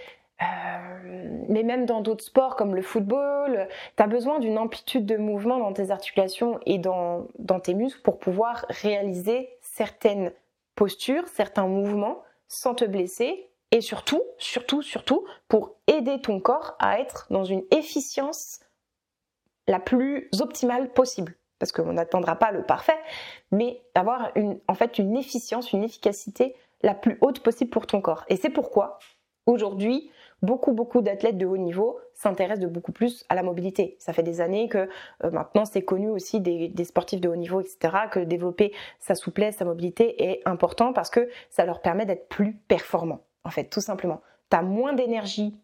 mais 1.48 1.64
même 1.64 1.86
dans 1.86 2.02
d'autres 2.02 2.24
sports 2.24 2.56
comme 2.56 2.76
le 2.76 2.82
football, 2.82 3.68
tu 3.96 4.04
as 4.04 4.08
besoin 4.08 4.40
d'une 4.40 4.58
amplitude 4.58 5.06
de 5.06 5.16
mouvement 5.16 5.60
dans 5.60 5.74
tes 5.74 5.92
articulations 5.92 6.60
et 6.66 6.80
dans 6.80 7.28
tes 7.64 7.76
muscles 7.76 8.02
pour 8.02 8.18
pouvoir 8.18 8.66
réaliser 8.70 9.50
certaines 9.62 10.32
postures, 10.76 11.28
certains 11.28 11.68
mouvements 11.68 12.24
sans 12.48 12.76
te 12.76 12.86
blesser 12.86 13.50
et 13.72 13.82
surtout, 13.82 14.22
surtout, 14.38 14.82
surtout 14.82 15.26
pour 15.48 15.76
aider 15.88 16.22
ton 16.22 16.40
corps 16.40 16.76
à 16.80 17.00
être 17.00 17.26
dans 17.32 17.44
une 17.44 17.64
efficience 17.72 18.60
la 19.68 19.80
plus 19.80 20.30
optimale 20.40 20.94
possible. 20.94 21.36
Parce 21.64 21.72
qu'on 21.72 21.94
n'attendra 21.94 22.36
pas 22.36 22.52
le 22.52 22.62
parfait, 22.62 22.98
mais 23.52 23.82
avoir 23.96 24.32
une, 24.36 24.60
en 24.68 24.74
fait 24.74 25.00
une 25.00 25.16
efficience, 25.16 25.72
une 25.72 25.86
efficacité 25.86 26.58
la 26.82 26.94
plus 26.94 27.18
haute 27.22 27.40
possible 27.40 27.70
pour 27.70 27.88
ton 27.88 28.02
corps. 28.02 28.26
Et 28.28 28.36
c'est 28.36 28.50
pourquoi 28.50 29.00
aujourd'hui, 29.46 30.12
beaucoup, 30.42 30.74
beaucoup 30.74 31.00
d'athlètes 31.00 31.38
de 31.38 31.46
haut 31.46 31.56
niveau 31.56 32.02
s'intéressent 32.16 32.60
de 32.60 32.68
beaucoup 32.68 32.92
plus 32.92 33.24
à 33.30 33.36
la 33.36 33.44
mobilité. 33.44 33.96
Ça 33.98 34.12
fait 34.12 34.24
des 34.24 34.42
années 34.42 34.68
que 34.68 34.90
euh, 35.24 35.32
maintenant 35.32 35.64
c'est 35.64 35.84
connu 35.84 36.10
aussi 36.10 36.42
des, 36.42 36.84
sportifs 36.84 37.22
de 37.22 37.30
haut 37.30 37.38
niveau, 37.38 37.62
etc., 37.62 37.96
que 38.12 38.20
développer 38.20 38.74
sa 39.00 39.16
souplesse, 39.16 39.56
sa 39.56 39.64
mobilité 39.64 40.22
est 40.22 40.42
important 40.44 40.92
parce 40.92 41.10
que 41.10 41.30
ça 41.50 41.64
leur 41.64 41.82
permet 41.82 42.06
d'être 42.06 42.28
plus 42.28 42.56
performants, 42.68 43.24
en 43.46 43.52
fait, 43.52 43.70
tout 43.70 43.80
simplement. 43.80 44.20
Tu 44.52 44.58
as 44.58 44.64
moins 44.64 44.92
d'énergie 44.92 45.56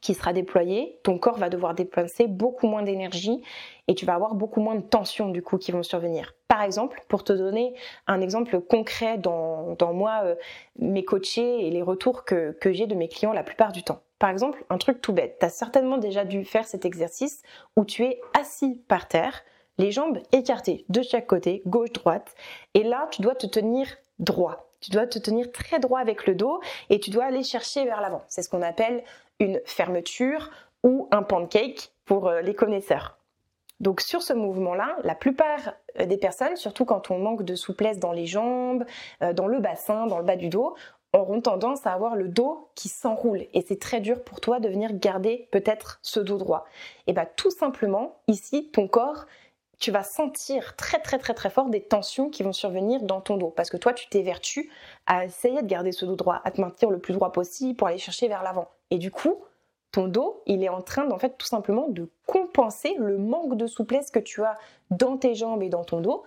qui 0.00 0.14
sera 0.14 0.32
déployée, 0.32 0.98
ton 1.02 1.18
corps 1.18 1.38
va 1.38 1.48
devoir 1.48 1.74
dépenser 1.74 2.26
beaucoup 2.26 2.66
moins 2.66 2.82
d'énergie 2.82 3.42
et 3.88 3.94
tu 3.94 4.06
vas 4.06 4.14
avoir 4.14 4.34
beaucoup 4.34 4.60
moins 4.60 4.74
de 4.74 4.82
tensions 4.82 5.28
du 5.28 5.42
coup 5.42 5.58
qui 5.58 5.72
vont 5.72 5.82
survenir. 5.82 6.34
Par 6.48 6.62
exemple, 6.62 7.02
pour 7.08 7.24
te 7.24 7.32
donner 7.32 7.74
un 8.06 8.20
exemple 8.20 8.60
concret 8.60 9.18
dans, 9.18 9.74
dans 9.78 9.92
moi, 9.92 10.20
euh, 10.24 10.34
mes 10.78 11.04
coachés 11.04 11.66
et 11.66 11.70
les 11.70 11.82
retours 11.82 12.24
que, 12.24 12.52
que 12.52 12.72
j'ai 12.72 12.86
de 12.86 12.94
mes 12.94 13.08
clients 13.08 13.32
la 13.32 13.42
plupart 13.42 13.72
du 13.72 13.82
temps. 13.82 14.00
Par 14.18 14.30
exemple, 14.30 14.64
un 14.70 14.78
truc 14.78 15.00
tout 15.02 15.12
bête, 15.12 15.36
tu 15.38 15.46
as 15.46 15.50
certainement 15.50 15.98
déjà 15.98 16.24
dû 16.24 16.44
faire 16.44 16.66
cet 16.66 16.84
exercice 16.84 17.42
où 17.76 17.84
tu 17.84 18.04
es 18.04 18.20
assis 18.38 18.80
par 18.88 19.08
terre, 19.08 19.42
les 19.78 19.90
jambes 19.90 20.18
écartées 20.32 20.86
de 20.88 21.02
chaque 21.02 21.26
côté, 21.26 21.62
gauche-droite, 21.66 22.34
et 22.72 22.82
là 22.82 23.08
tu 23.10 23.20
dois 23.20 23.34
te 23.34 23.46
tenir 23.46 23.88
droit. 24.18 24.70
Tu 24.86 24.92
dois 24.92 25.08
te 25.08 25.18
tenir 25.18 25.50
très 25.50 25.80
droit 25.80 25.98
avec 25.98 26.28
le 26.28 26.36
dos 26.36 26.60
et 26.90 27.00
tu 27.00 27.10
dois 27.10 27.24
aller 27.24 27.42
chercher 27.42 27.84
vers 27.84 28.00
l'avant. 28.00 28.22
C'est 28.28 28.42
ce 28.42 28.48
qu'on 28.48 28.62
appelle 28.62 29.02
une 29.40 29.60
fermeture 29.64 30.48
ou 30.84 31.08
un 31.10 31.24
pancake 31.24 31.90
pour 32.04 32.28
euh, 32.28 32.40
les 32.40 32.54
connaisseurs. 32.54 33.18
Donc 33.80 34.00
sur 34.00 34.22
ce 34.22 34.32
mouvement-là, 34.32 34.96
la 35.02 35.16
plupart 35.16 35.74
euh, 35.98 36.06
des 36.06 36.16
personnes, 36.16 36.54
surtout 36.54 36.84
quand 36.84 37.10
on 37.10 37.18
manque 37.18 37.42
de 37.42 37.56
souplesse 37.56 37.98
dans 37.98 38.12
les 38.12 38.26
jambes, 38.26 38.84
euh, 39.22 39.32
dans 39.32 39.48
le 39.48 39.58
bassin, 39.58 40.06
dans 40.06 40.18
le 40.18 40.24
bas 40.24 40.36
du 40.36 40.50
dos, 40.50 40.76
auront 41.12 41.40
tendance 41.40 41.84
à 41.84 41.92
avoir 41.92 42.14
le 42.14 42.28
dos 42.28 42.68
qui 42.76 42.88
s'enroule 42.88 43.44
et 43.54 43.62
c'est 43.66 43.80
très 43.80 44.00
dur 44.00 44.22
pour 44.22 44.40
toi 44.40 44.60
de 44.60 44.68
venir 44.68 44.90
garder 44.92 45.48
peut-être 45.50 45.98
ce 46.02 46.20
dos 46.20 46.38
droit. 46.38 46.64
Et 47.08 47.12
bien 47.12 47.26
tout 47.34 47.50
simplement, 47.50 48.20
ici, 48.28 48.70
ton 48.70 48.86
corps, 48.86 49.26
tu 49.78 49.90
vas 49.90 50.02
sentir 50.02 50.74
très 50.76 51.00
très 51.00 51.18
très 51.18 51.34
très 51.34 51.50
fort 51.50 51.68
des 51.68 51.82
tensions 51.82 52.30
qui 52.30 52.42
vont 52.42 52.52
survenir 52.52 53.02
dans 53.02 53.20
ton 53.20 53.36
dos 53.36 53.50
parce 53.50 53.68
que 53.68 53.76
toi 53.76 53.92
tu 53.92 54.08
t'évertues 54.08 54.70
à 55.06 55.24
essayer 55.24 55.60
de 55.62 55.66
garder 55.66 55.92
ce 55.92 56.06
dos 56.06 56.16
droit, 56.16 56.40
à 56.44 56.50
te 56.50 56.60
maintenir 56.60 56.90
le 56.90 56.98
plus 56.98 57.14
droit 57.14 57.32
possible 57.32 57.76
pour 57.76 57.88
aller 57.88 57.98
chercher 57.98 58.28
vers 58.28 58.42
l'avant. 58.42 58.68
Et 58.90 58.98
du 58.98 59.10
coup, 59.10 59.42
ton 59.92 60.08
dos, 60.08 60.42
il 60.46 60.62
est 60.62 60.68
en 60.68 60.82
train 60.82 61.06
d'en 61.06 61.18
fait 61.18 61.36
tout 61.38 61.46
simplement 61.46 61.88
de 61.88 62.10
compenser 62.26 62.94
le 62.98 63.18
manque 63.18 63.56
de 63.56 63.66
souplesse 63.66 64.10
que 64.10 64.18
tu 64.18 64.42
as 64.44 64.58
dans 64.90 65.16
tes 65.16 65.34
jambes 65.34 65.62
et 65.62 65.68
dans 65.68 65.84
ton 65.84 66.00
dos 66.00 66.24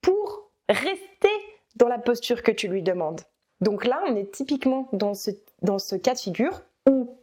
pour 0.00 0.50
rester 0.68 1.30
dans 1.76 1.88
la 1.88 1.98
posture 1.98 2.42
que 2.42 2.50
tu 2.50 2.68
lui 2.68 2.82
demandes. 2.82 3.20
Donc 3.60 3.84
là, 3.84 4.02
on 4.06 4.16
est 4.16 4.32
typiquement 4.32 4.88
dans 4.92 5.14
ce, 5.14 5.30
dans 5.62 5.78
ce 5.78 5.96
cas 5.96 6.14
de 6.14 6.18
figure 6.18 6.62
où 6.88 7.16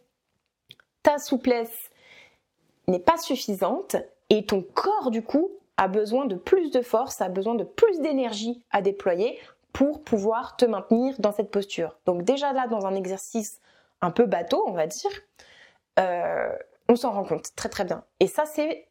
ta 1.02 1.18
souplesse 1.18 1.90
n'est 2.88 2.98
pas 2.98 3.16
suffisante 3.16 3.96
et 4.30 4.44
ton 4.44 4.62
corps 4.62 5.10
du 5.10 5.22
coup 5.22 5.50
a 5.76 5.88
besoin 5.88 6.26
de 6.26 6.36
plus 6.36 6.70
de 6.70 6.82
force, 6.82 7.20
a 7.20 7.28
besoin 7.28 7.54
de 7.54 7.64
plus 7.64 8.00
d'énergie 8.00 8.62
à 8.70 8.82
déployer 8.82 9.38
pour 9.72 10.02
pouvoir 10.02 10.56
te 10.56 10.64
maintenir 10.64 11.16
dans 11.18 11.32
cette 11.32 11.50
posture. 11.50 11.98
Donc 12.06 12.22
déjà 12.22 12.52
là, 12.52 12.68
dans 12.68 12.86
un 12.86 12.94
exercice 12.94 13.60
un 14.00 14.10
peu 14.10 14.26
bateau, 14.26 14.62
on 14.66 14.72
va 14.72 14.86
dire, 14.86 15.10
euh, 15.98 16.56
on 16.88 16.96
s'en 16.96 17.12
rend 17.12 17.24
compte 17.24 17.54
très 17.56 17.68
très 17.68 17.84
bien. 17.84 18.04
Et 18.20 18.26
ça, 18.26 18.44
c'est 18.46 18.88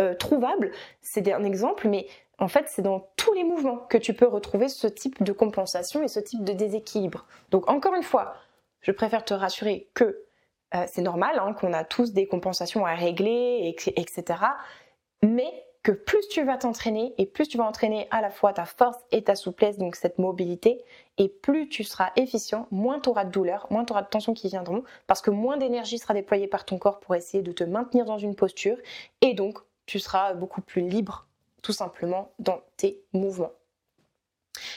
euh, 0.00 0.14
trouvable, 0.14 0.70
c'est 1.00 1.30
un 1.32 1.44
exemple, 1.44 1.88
mais 1.88 2.06
en 2.38 2.46
fait, 2.46 2.66
c'est 2.68 2.82
dans 2.82 3.10
tous 3.16 3.32
les 3.32 3.42
mouvements 3.42 3.78
que 3.78 3.98
tu 3.98 4.14
peux 4.14 4.28
retrouver 4.28 4.68
ce 4.68 4.86
type 4.86 5.22
de 5.24 5.32
compensation 5.32 6.02
et 6.02 6.08
ce 6.08 6.20
type 6.20 6.44
de 6.44 6.52
déséquilibre. 6.52 7.26
Donc, 7.50 7.68
encore 7.68 7.94
une 7.94 8.04
fois, 8.04 8.36
je 8.80 8.92
préfère 8.92 9.24
te 9.24 9.34
rassurer 9.34 9.88
que 9.94 10.24
euh, 10.74 10.84
c'est 10.86 11.02
normal, 11.02 11.38
hein, 11.38 11.54
qu'on 11.54 11.72
a 11.72 11.84
tous 11.84 12.12
des 12.12 12.26
compensations 12.26 12.84
à 12.84 12.94
régler, 12.94 13.74
etc. 13.96 14.40
Mais 15.22 15.52
que 15.82 15.92
plus 15.92 16.26
tu 16.28 16.42
vas 16.42 16.58
t'entraîner 16.58 17.14
et 17.16 17.24
plus 17.24 17.48
tu 17.48 17.56
vas 17.56 17.64
entraîner 17.64 18.08
à 18.10 18.20
la 18.20 18.30
fois 18.30 18.52
ta 18.52 18.66
force 18.66 18.98
et 19.10 19.24
ta 19.24 19.34
souplesse, 19.34 19.78
donc 19.78 19.96
cette 19.96 20.18
mobilité, 20.18 20.84
et 21.16 21.28
plus 21.28 21.68
tu 21.68 21.84
seras 21.84 22.10
efficient, 22.16 22.66
moins 22.70 23.00
tu 23.00 23.08
auras 23.08 23.24
de 23.24 23.30
douleur, 23.30 23.66
moins 23.70 23.84
tu 23.84 23.92
auras 23.92 24.02
de 24.02 24.08
tensions 24.08 24.34
qui 24.34 24.48
viendront, 24.48 24.82
parce 25.06 25.22
que 25.22 25.30
moins 25.30 25.56
d'énergie 25.56 25.98
sera 25.98 26.14
déployée 26.14 26.48
par 26.48 26.64
ton 26.64 26.78
corps 26.78 27.00
pour 27.00 27.14
essayer 27.14 27.42
de 27.42 27.52
te 27.52 27.64
maintenir 27.64 28.04
dans 28.04 28.18
une 28.18 28.34
posture, 28.34 28.76
et 29.22 29.34
donc 29.34 29.58
tu 29.86 29.98
seras 29.98 30.34
beaucoup 30.34 30.60
plus 30.60 30.82
libre, 30.82 31.26
tout 31.62 31.72
simplement, 31.72 32.32
dans 32.38 32.60
tes 32.76 33.00
mouvements. 33.14 33.52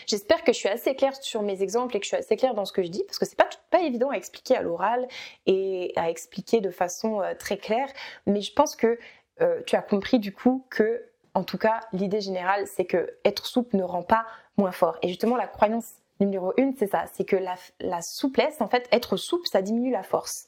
J'espère 0.07 0.43
que 0.43 0.53
je 0.53 0.57
suis 0.57 0.69
assez 0.69 0.95
claire 0.95 1.15
sur 1.15 1.41
mes 1.41 1.61
exemples 1.61 1.95
et 1.95 1.99
que 1.99 2.05
je 2.05 2.09
suis 2.09 2.17
assez 2.17 2.35
claire 2.37 2.53
dans 2.53 2.65
ce 2.65 2.73
que 2.73 2.83
je 2.83 2.89
dis, 2.89 3.03
parce 3.03 3.19
que 3.19 3.25
c'est 3.25 3.35
pas, 3.35 3.49
pas 3.69 3.81
évident 3.81 4.09
à 4.09 4.15
expliquer 4.15 4.55
à 4.55 4.61
l'oral 4.61 5.07
et 5.45 5.93
à 5.95 6.09
expliquer 6.09 6.61
de 6.61 6.69
façon 6.69 7.21
euh, 7.21 7.33
très 7.37 7.57
claire, 7.57 7.89
mais 8.25 8.41
je 8.41 8.53
pense 8.53 8.75
que 8.75 8.99
euh, 9.41 9.61
tu 9.65 9.75
as 9.75 9.81
compris 9.81 10.19
du 10.19 10.33
coup 10.33 10.65
que, 10.69 11.03
en 11.33 11.43
tout 11.43 11.57
cas, 11.57 11.79
l'idée 11.93 12.21
générale, 12.21 12.67
c'est 12.67 12.85
que 12.85 13.17
être 13.25 13.45
souple 13.45 13.77
ne 13.77 13.83
rend 13.83 14.03
pas 14.03 14.25
moins 14.57 14.71
fort. 14.71 14.97
Et 15.01 15.07
justement, 15.07 15.35
la 15.35 15.47
croyance 15.47 15.93
numéro 16.19 16.53
une, 16.57 16.75
c'est 16.75 16.87
ça, 16.87 17.05
c'est 17.13 17.25
que 17.25 17.37
la, 17.79 18.01
souplesse, 18.01 18.61
en 18.61 18.67
fait, 18.67 18.87
être 18.91 19.17
souple, 19.17 19.47
ça 19.47 19.61
diminue 19.61 19.91
la 19.91 20.03
force. 20.03 20.47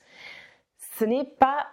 Ce 0.98 1.06
n'est 1.06 1.26
pas 1.26 1.68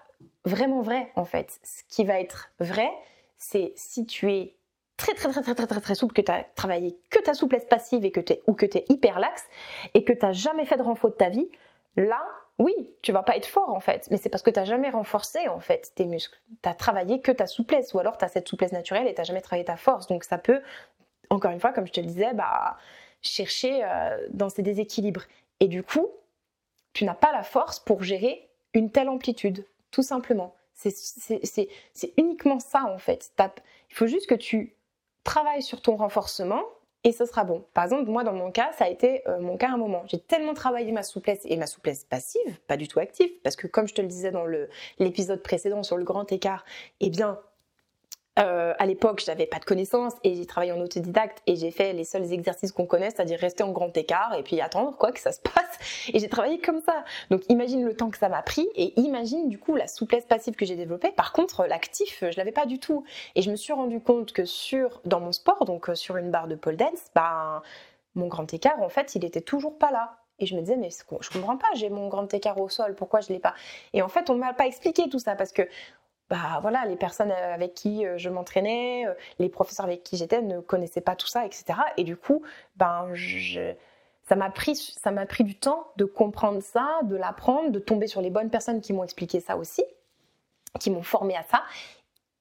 vraiment 0.45 0.81
vrai, 0.81 1.13
en 1.17 1.25
fait. 1.25 1.61
Ce 1.63 1.83
qui 1.89 2.05
va 2.05 2.21
être 2.21 2.51
vrai, 2.59 2.91
c'est 3.37 3.73
si 3.77 4.07
tu 4.07 4.33
es 4.33 4.55
très 5.01 5.15
très 5.15 5.31
très 5.31 5.43
très 5.43 5.55
très 5.55 5.67
très, 5.67 5.81
très 5.81 5.95
souple, 5.95 6.15
que 6.15 6.21
tu 6.21 6.31
as 6.31 6.45
travaillé 6.55 6.99
que 7.09 7.19
ta 7.19 7.35
souplesse 7.35 7.65
passive 7.65 8.05
et 8.05 8.11
que 8.11 8.21
es, 8.21 8.43
ou 8.47 8.55
que 8.55 8.67
tu 8.67 8.79
es 8.79 8.85
hyper 8.89 9.19
laxe 9.19 9.45
et 9.95 10.05
que 10.05 10.13
tu 10.13 10.25
n'as 10.25 10.33
jamais 10.33 10.67
fait 10.67 10.77
de 10.77 10.83
renfort 10.83 11.11
de 11.11 11.17
ta 11.17 11.31
vie, 11.31 11.49
là, 11.97 12.23
oui, 12.59 12.75
tu 13.01 13.11
vas 13.11 13.23
pas 13.23 13.37
être 13.37 13.47
fort 13.47 13.71
en 13.71 13.81
fait, 13.81 14.09
mais 14.11 14.19
c'est 14.19 14.29
parce 14.29 14.43
que 14.43 14.51
tu 14.51 14.59
n'as 14.59 14.67
jamais 14.67 14.91
renforcé 14.91 15.49
en 15.49 15.61
fait 15.61 15.93
tes 15.95 16.05
muscles. 16.05 16.39
Tu 16.63 16.69
as 16.69 16.75
travaillé 16.75 17.21
que 17.21 17.33
ta 17.33 17.47
souplesse 17.47 17.95
ou 17.95 17.99
alors 17.99 18.19
tu 18.19 18.25
as 18.25 18.29
cette 18.29 18.49
souplesse 18.49 18.73
naturelle 18.73 19.07
et 19.09 19.15
tu 19.15 19.21
n'as 19.21 19.25
jamais 19.25 19.41
travaillé 19.41 19.65
ta 19.65 19.77
force. 19.77 20.07
Donc 20.07 20.25
ça 20.25 20.37
peut, 20.37 20.61
encore 21.31 21.51
une 21.51 21.61
fois, 21.61 21.73
comme 21.73 21.87
je 21.87 21.93
te 21.93 22.01
le 22.01 22.07
disais, 22.07 22.35
bah, 22.35 22.77
chercher 23.23 23.83
euh, 23.83 24.27
dans 24.31 24.51
ces 24.51 24.63
déséquilibres. 24.63 25.25
Et 25.61 25.69
du 25.69 25.83
coup, 25.83 26.09
tu 26.93 27.05
n'as 27.05 27.15
pas 27.15 27.33
la 27.33 27.43
force 27.43 27.81
pour 27.81 28.03
gérer 28.03 28.49
une 28.75 28.91
telle 28.91 29.09
amplitude, 29.09 29.65
tout 29.91 30.03
simplement. 30.03 30.55
C'est 30.75 32.13
uniquement 32.17 32.59
ça 32.59 32.85
en 32.85 32.99
fait. 32.99 33.33
Il 33.91 33.95
faut 33.95 34.07
juste 34.07 34.27
que 34.27 34.35
tu 34.35 34.75
travailles 35.25 35.63
sur 35.63 35.83
ton 35.83 35.97
renforcement 35.97 36.63
et 37.03 37.13
ce 37.13 37.25
sera 37.25 37.45
bon. 37.45 37.65
Par 37.73 37.85
exemple, 37.85 38.11
moi 38.11 38.25
dans 38.25 38.33
mon 38.33 38.51
cas, 38.51 38.73
ça 38.77 38.85
a 38.85 38.89
été 38.89 39.27
euh, 39.27 39.41
mon 39.41 39.57
cas 39.57 39.71
à 39.71 39.73
un 39.73 39.79
moment. 39.79 40.03
J'ai 40.07 40.21
tellement 40.21 40.55
travaillé 40.55 40.93
ma 40.93 41.03
souplesse 41.03 41.41
et 41.45 41.57
ma 41.57 41.67
souplesse 41.67 42.05
passive, 42.05 42.61
pas 42.67 42.77
du 42.77 42.89
tout 42.89 43.01
active, 43.01 43.31
parce 43.43 43.57
que 43.57 43.67
comme 43.67 43.89
je 43.89 43.95
te 43.95 44.03
le 44.03 44.09
disais 44.09 44.31
dans 44.31 44.45
l'épisode 44.99 45.43
précédent 45.43 45.83
sur 45.83 45.97
le 45.97 46.05
grand 46.05 46.31
écart, 46.31 46.65
eh 47.01 47.09
bien, 47.09 47.39
euh, 48.39 48.75
à 48.79 48.87
l'époque, 48.87 49.23
je 49.25 49.31
n'avais 49.31 49.47
pas 49.47 49.59
de 49.59 49.65
connaissances 49.65 50.15
et 50.23 50.35
j'ai 50.37 50.47
travaillé 50.47 50.73
en 50.73 50.81
autodidacte 50.81 51.43
et 51.47 51.57
j'ai 51.57 51.71
fait 51.71 51.93
les 51.93 52.05
seuls 52.05 52.33
exercices 52.33 52.73
qu'on 52.73 52.87
connaît, 52.87 53.11
c'est-à-dire 53.11 53.39
rester 53.39 53.65
en 53.65 53.73
grand 53.73 53.95
écart 53.97 54.35
et 54.39 54.43
puis 54.43 54.61
attendre 54.61 54.97
quoi 54.97 55.13
que 55.13 55.21
ça 55.21 55.33
se 55.33 55.41
passe. 55.41 56.09
Et 56.13 56.21
j'ai 56.21 56.29
travaillé 56.29 56.61
comme 56.61 56.81
ça. 56.81 57.05
Donc 57.31 57.43
imagine 57.49 57.85
le 57.85 57.95
temps 57.95 58.11
que 58.11 58.19
ça 58.19 58.29
m'a 58.29 58.43
pris 58.43 58.69
et 58.77 58.99
imagine 59.01 59.49
du 59.49 59.59
coup 59.59 59.75
la 59.75 59.89
souplesse 59.89 60.25
passive 60.27 60.55
que 60.55 60.65
j'ai 60.65 60.77
développée. 60.77 61.11
Par 61.11 61.33
contre, 61.33 61.67
l'actif, 61.67 62.25
je 62.31 62.37
l'avais 62.37 62.53
pas 62.53 62.67
du 62.67 62.79
tout. 62.79 63.05
Et 63.35 63.43
je 63.43 63.51
me 63.51 63.57
suis 63.57 63.73
rendu 63.73 64.01
compte 64.01 64.33
que 64.33 64.45
sur 64.45 65.01
dans 65.05 65.21
mon 65.21 65.33
sport, 65.33 65.65
donc 65.65 65.91
euh, 65.91 65.95
sur 65.95 66.17
une 66.17 66.31
barre 66.31 66.49
de 66.49 66.55
pole 66.55 66.77
dance, 66.77 67.07
ben 67.15 67.63
mon 68.15 68.29
grand 68.29 68.53
écart 68.55 68.81
en 68.81 68.89
fait, 68.89 69.15
il 69.17 69.25
était 69.25 69.41
toujours 69.41 69.77
pas 69.77 69.91
là. 69.91 70.17
Et 70.41 70.47
je 70.47 70.57
me 70.57 70.61
disais, 70.63 70.77
mais 70.77 70.89
je 70.89 71.31
comprends 71.31 71.59
pas, 71.59 71.67
j'ai 71.75 71.91
mon 71.91 72.09
grand 72.09 72.33
écart 72.33 72.59
au 72.59 72.71
sol, 72.71 72.95
pourquoi 72.95 73.21
je 73.21 73.29
l'ai 73.29 73.39
pas? 73.39 73.55
Et 73.93 74.01
en 74.01 74.09
fait, 74.09 74.31
on 74.31 74.37
m'a 74.37 74.55
pas 74.55 74.67
expliqué 74.67 75.07
tout 75.11 75.19
ça 75.19 75.37
parce 75.37 75.53
que 75.53 75.69
bah 76.31 76.61
voilà, 76.63 76.87
les 76.87 76.97
personnes 76.97 77.33
avec 77.33 77.75
qui 77.75 78.07
euh, 78.07 78.17
je 78.17 78.31
m'entraînais, 78.31 79.05
euh, 79.07 79.15
les 79.41 79.49
professeurs 79.49 79.85
avec 79.85 80.05
qui 80.05 80.17
j'étais 80.17 80.41
ne 80.41 80.61
connaissaient 80.61 81.01
pas 81.01 81.17
tout 81.17 81.27
ça, 81.27 81.45
etc. 81.45 81.81
Et 81.97 82.05
du 82.05 82.17
coup, 82.17 82.43
ben 82.77 83.13
ça 84.23 84.37
m'a 84.37 84.49
pris, 84.51 84.77
ça 84.77 85.11
m'a 85.11 85.27
pris 85.27 85.43
du 85.43 85.57
temps 85.59 85.89
de 85.97 86.05
comprendre 86.05 86.63
ça, 86.63 87.01
de 87.03 87.17
l'apprendre, 87.17 87.71
de 87.71 87.81
tomber 87.81 88.07
sur 88.07 88.21
les 88.21 88.31
bonnes 88.31 88.49
personnes 88.49 88.81
qui 88.81 88.93
m'ont 88.93 89.03
expliqué 89.03 89.41
ça 89.41 89.57
aussi, 89.57 89.83
qui 90.79 90.91
m'ont 90.91 91.03
formé 91.03 91.37
à 91.37 91.43
ça. 91.43 91.65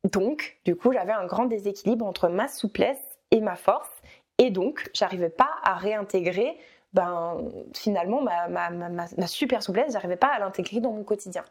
Donc, 0.04 0.60
du 0.66 0.76
coup, 0.76 0.94
j'avais 0.94 1.12
un 1.12 1.26
grand 1.26 1.46
déséquilibre 1.46 2.06
entre 2.06 2.30
ma 2.30 2.48
souplesse 2.48 3.18
et 3.32 3.42
ma 3.42 3.56
force, 3.56 3.90
et 4.38 4.52
donc, 4.52 4.90
j'arrivais 4.94 5.30
pas 5.30 5.50
à 5.64 5.74
réintégrer, 5.74 6.58
ben 6.94 7.44
finalement 7.74 8.22
ma, 8.22 8.48
ma, 8.48 8.70
ma, 8.70 8.90
ma 8.90 9.28
super 9.28 9.62
souplesse, 9.64 9.94
j'arrivais 9.94 10.16
pas 10.16 10.28
à 10.28 10.40
l'intégrer 10.40 10.80
dans 10.80 10.92
mon 10.92 11.04
quotidien. 11.04 11.44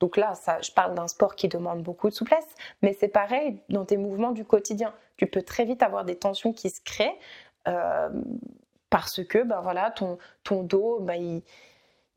Donc 0.00 0.16
là, 0.16 0.32
je 0.62 0.72
parle 0.72 0.94
d'un 0.94 1.08
sport 1.08 1.34
qui 1.34 1.48
demande 1.48 1.82
beaucoup 1.82 2.08
de 2.08 2.14
souplesse, 2.14 2.46
mais 2.82 2.96
c'est 2.98 3.08
pareil 3.08 3.60
dans 3.68 3.84
tes 3.84 3.96
mouvements 3.96 4.32
du 4.32 4.44
quotidien. 4.44 4.94
Tu 5.16 5.26
peux 5.26 5.42
très 5.42 5.64
vite 5.64 5.82
avoir 5.82 6.04
des 6.04 6.16
tensions 6.16 6.52
qui 6.52 6.70
se 6.70 6.80
créent 6.80 7.18
euh, 7.68 8.08
parce 8.90 9.24
que 9.24 9.42
ben 9.42 9.60
voilà, 9.60 9.90
ton, 9.92 10.18
dos, 10.62 10.98
ben, 11.00 11.42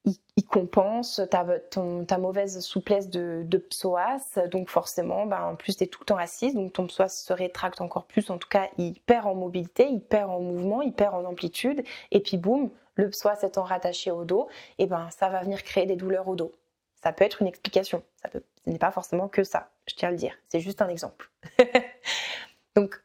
il, 0.05 0.45
compense 0.47 1.21
ta, 1.29 2.17
mauvaise 2.17 2.59
souplesse 2.59 3.09
de, 3.09 3.43
de, 3.45 3.57
psoas. 3.57 4.39
Donc 4.51 4.69
forcément, 4.69 5.25
ben, 5.25 5.41
en 5.43 5.55
plus, 5.55 5.77
tu 5.77 5.83
es 5.83 5.87
tout 5.87 6.01
le 6.01 6.05
temps 6.05 6.17
assise, 6.17 6.55
donc 6.55 6.73
ton 6.73 6.87
psoas 6.87 7.09
se 7.09 7.33
rétracte 7.33 7.81
encore 7.81 8.05
plus. 8.05 8.29
En 8.29 8.37
tout 8.37 8.49
cas, 8.49 8.69
il 8.77 8.99
perd 9.01 9.27
en 9.27 9.35
mobilité, 9.35 9.87
il 9.87 10.01
perd 10.01 10.29
en 10.29 10.39
mouvement, 10.39 10.81
il 10.81 10.93
perd 10.93 11.13
en 11.15 11.25
amplitude. 11.25 11.83
Et 12.11 12.19
puis 12.19 12.37
boum, 12.37 12.69
le 12.95 13.09
psoas 13.09 13.41
étant 13.43 13.63
rattaché 13.63 14.11
au 14.11 14.25
dos, 14.25 14.47
et 14.79 14.87
ben, 14.87 15.09
ça 15.11 15.29
va 15.29 15.41
venir 15.41 15.63
créer 15.63 15.85
des 15.85 15.95
douleurs 15.95 16.27
au 16.27 16.35
dos. 16.35 16.53
Ça 17.03 17.11
peut 17.11 17.25
être 17.25 17.41
une 17.41 17.47
explication. 17.47 18.03
Ça 18.21 18.29
ce 18.31 18.69
n'est 18.69 18.79
pas 18.79 18.91
forcément 18.91 19.27
que 19.27 19.43
ça, 19.43 19.71
je 19.87 19.95
tiens 19.95 20.09
à 20.09 20.11
le 20.11 20.17
dire. 20.17 20.35
C'est 20.47 20.61
juste 20.61 20.81
un 20.81 20.87
exemple. 20.87 21.29
Donc, 22.75 23.03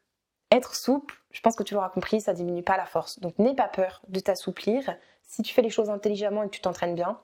être 0.51 0.75
souple, 0.75 1.17
je 1.31 1.41
pense 1.41 1.57
que 1.57 1.63
tu 1.63 1.75
l'auras 1.75 1.91
compris, 1.91 2.21
ça 2.21 2.33
diminue 2.33 2.63
pas 2.63 2.77
la 2.77 2.87
force. 2.87 3.19
Donc, 3.19 3.39
n'aie 3.39 3.55
pas 3.55 3.69
peur 3.69 4.01
de 4.09 4.21
t'assouplir. 4.21 4.97
Si 5.23 5.43
tu 5.43 5.53
fais 5.53 5.63
les 5.63 5.71
choses 5.71 5.91
intelligemment 5.91 6.45
et 6.45 6.47
que 6.47 6.55
tu 6.55 6.61
t'entraînes 6.61 6.95
bien, 6.95 7.21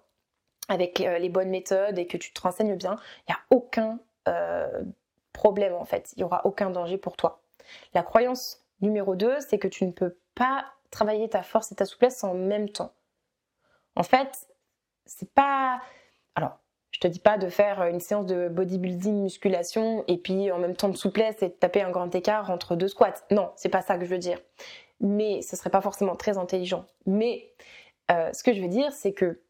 avec 0.69 1.01
euh, 1.01 1.19
les 1.19 1.29
bonnes 1.29 1.51
méthodes 1.51 1.99
et 1.99 2.07
que 2.07 2.17
tu 2.17 2.33
te 2.33 2.41
renseignes 2.41 2.77
bien, 2.77 2.99
il 3.29 3.33
n'y 3.33 3.35
a 3.35 3.41
aucun 3.51 3.99
euh, 4.29 4.83
problème 5.33 5.75
en 5.75 5.85
fait. 5.85 6.13
Il 6.17 6.21
n'y 6.21 6.25
aura 6.25 6.45
aucun 6.45 6.71
danger 6.71 6.99
pour 6.99 7.17
toi. 7.17 7.43
La 7.93 8.03
croyance 8.03 8.65
numéro 8.81 9.15
2, 9.15 9.41
c'est 9.41 9.59
que 9.59 9.69
tu 9.69 9.85
ne 9.85 9.93
peux 9.93 10.19
pas 10.35 10.67
travailler 10.91 11.29
ta 11.29 11.43
force 11.43 11.73
et 11.73 11.75
ta 11.75 11.85
souplesse 11.85 12.25
en 12.25 12.35
même 12.35 12.69
temps. 12.69 12.95
En 13.97 14.03
fait, 14.03 14.49
c'est 15.07 15.33
pas. 15.33 15.81
Alors, 16.35 16.59
je 16.95 17.01
te 17.01 17.09
dis 17.09 17.19
pas 17.19 17.39
de 17.39 17.49
faire 17.49 17.83
une 17.87 17.99
séance 17.99 18.25
de 18.27 18.49
bodybuilding, 18.49 19.25
musculation 19.25 20.05
et 20.07 20.17
puis 20.17 20.53
en 20.53 20.59
même 20.59 20.77
temps 20.77 20.89
de 20.89 20.97
souplesse 20.97 21.43
et 21.43 21.49
de 21.49 21.53
taper 21.53 21.83
un 21.83 21.91
grand 21.91 22.15
écart 22.15 22.51
entre 22.51 22.77
deux 22.77 22.87
squats. 22.87 23.25
Non, 23.33 23.51
c'est 23.57 23.69
pas 23.69 23.83
ça 23.83 23.99
que 23.99 24.05
je 24.05 24.11
veux 24.11 24.19
dire. 24.19 24.39
Mais 25.01 25.43
ce 25.43 25.57
serait 25.57 25.71
pas 25.71 25.81
forcément 25.81 26.15
très 26.15 26.39
intelligent. 26.39 26.87
Mais 27.05 27.51
euh, 28.13 28.33
ce 28.33 28.45
que 28.45 28.53
je 28.53 28.63
veux 28.63 28.69
dire, 28.69 28.93
c'est 28.93 29.13
que 29.13 29.41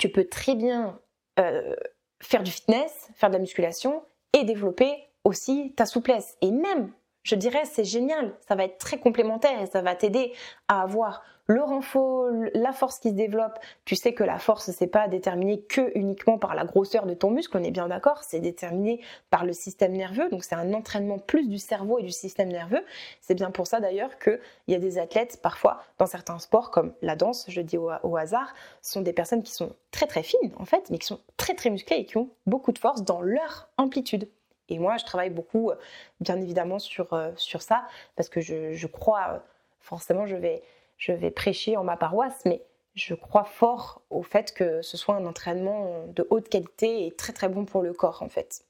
tu 0.00 0.08
peux 0.08 0.24
très 0.24 0.56
bien 0.56 0.98
euh, 1.38 1.76
faire 2.20 2.42
du 2.42 2.50
fitness, 2.50 3.10
faire 3.14 3.28
de 3.28 3.34
la 3.34 3.40
musculation 3.40 4.02
et 4.32 4.42
développer 4.42 4.92
aussi 5.22 5.72
ta 5.76 5.86
souplesse. 5.86 6.36
Et 6.40 6.50
même, 6.50 6.90
je 7.22 7.36
dirais, 7.36 7.64
c'est 7.64 7.84
génial, 7.84 8.34
ça 8.48 8.56
va 8.56 8.64
être 8.64 8.78
très 8.78 8.98
complémentaire 8.98 9.62
et 9.62 9.66
ça 9.66 9.82
va 9.82 9.94
t'aider 9.94 10.32
à 10.66 10.82
avoir 10.82 11.22
le 11.46 11.62
renfort, 11.62 12.28
la 12.54 12.72
force 12.72 12.98
qui 12.98 13.10
se 13.10 13.14
développe. 13.14 13.58
Tu 13.84 13.96
sais 13.96 14.12
que 14.12 14.24
la 14.24 14.38
force, 14.38 14.70
c'est 14.70 14.86
pas 14.86 15.08
déterminé 15.08 15.60
que 15.60 15.92
uniquement 15.96 16.38
par 16.38 16.54
la 16.54 16.64
grosseur 16.64 17.06
de 17.06 17.14
ton 17.14 17.30
muscle, 17.30 17.56
on 17.56 17.62
est 17.62 17.70
bien 17.70 17.88
d'accord, 17.88 18.22
c'est 18.24 18.40
déterminé 18.40 19.00
par 19.30 19.44
le 19.44 19.52
système 19.52 19.92
nerveux, 19.92 20.28
donc 20.28 20.44
c'est 20.44 20.54
un 20.54 20.72
entraînement 20.74 21.18
plus 21.18 21.48
du 21.48 21.58
cerveau 21.58 21.98
et 21.98 22.02
du 22.02 22.10
système 22.10 22.48
nerveux. 22.48 22.84
C'est 23.20 23.34
bien 23.34 23.50
pour 23.50 23.66
ça 23.66 23.80
d'ailleurs 23.80 24.18
qu'il 24.18 24.40
y 24.68 24.74
a 24.74 24.78
des 24.78 24.98
athlètes, 24.98 25.40
parfois, 25.42 25.82
dans 25.98 26.06
certains 26.06 26.38
sports, 26.38 26.70
comme 26.70 26.92
la 27.02 27.16
danse, 27.16 27.46
je 27.48 27.60
dis 27.60 27.78
au, 27.78 28.16
hasard, 28.16 28.52
sont 28.82 29.00
des 29.00 29.12
personnes 29.12 29.42
qui 29.42 29.52
sont 29.52 29.72
très 29.90 30.06
très 30.06 30.22
fines 30.22 30.52
en 30.56 30.64
fait, 30.64 30.90
mais 30.90 30.98
qui 30.98 31.06
sont 31.06 31.20
très 31.36 31.54
très 31.54 31.70
musclées 31.70 31.98
et 31.98 32.06
qui 32.06 32.16
ont 32.16 32.30
beaucoup 32.46 32.72
de 32.72 32.78
force 32.78 33.02
dans 33.02 33.20
leur 33.20 33.68
amplitude. 33.76 34.28
Et 34.68 34.78
moi, 34.78 34.96
je 34.96 35.04
travaille 35.04 35.30
beaucoup, 35.30 35.70
euh, 35.70 35.76
bien 36.20 36.40
évidemment, 36.40 36.78
sur, 36.78 37.12
euh, 37.12 37.30
sur 37.36 37.62
ça, 37.62 37.86
parce 38.16 38.28
que 38.28 38.40
je, 38.40 38.86
crois, 38.86 39.34
euh, 39.34 39.38
forcément, 39.80 40.26
je 40.26 40.36
vais, 40.36 40.62
je 40.96 41.12
vais 41.12 41.30
prêcher 41.30 41.76
en 41.76 41.84
ma 41.84 41.96
paroisse, 41.96 42.42
mais 42.44 42.62
je 42.94 43.14
crois 43.14 43.44
fort 43.44 44.02
au 44.10 44.22
fait 44.22 44.52
que 44.54 44.82
ce 44.82 44.96
soit 44.96 45.14
un 45.16 45.26
entraînement 45.26 46.06
de 46.08 46.26
haute 46.30 46.48
qualité 46.48 47.06
et 47.06 47.12
très 47.12 47.32
très 47.32 47.48
bon 47.48 47.64
pour 47.64 47.82
le 47.82 47.92
corps, 47.92 48.22
en 48.22 48.28
fait. 48.28 48.64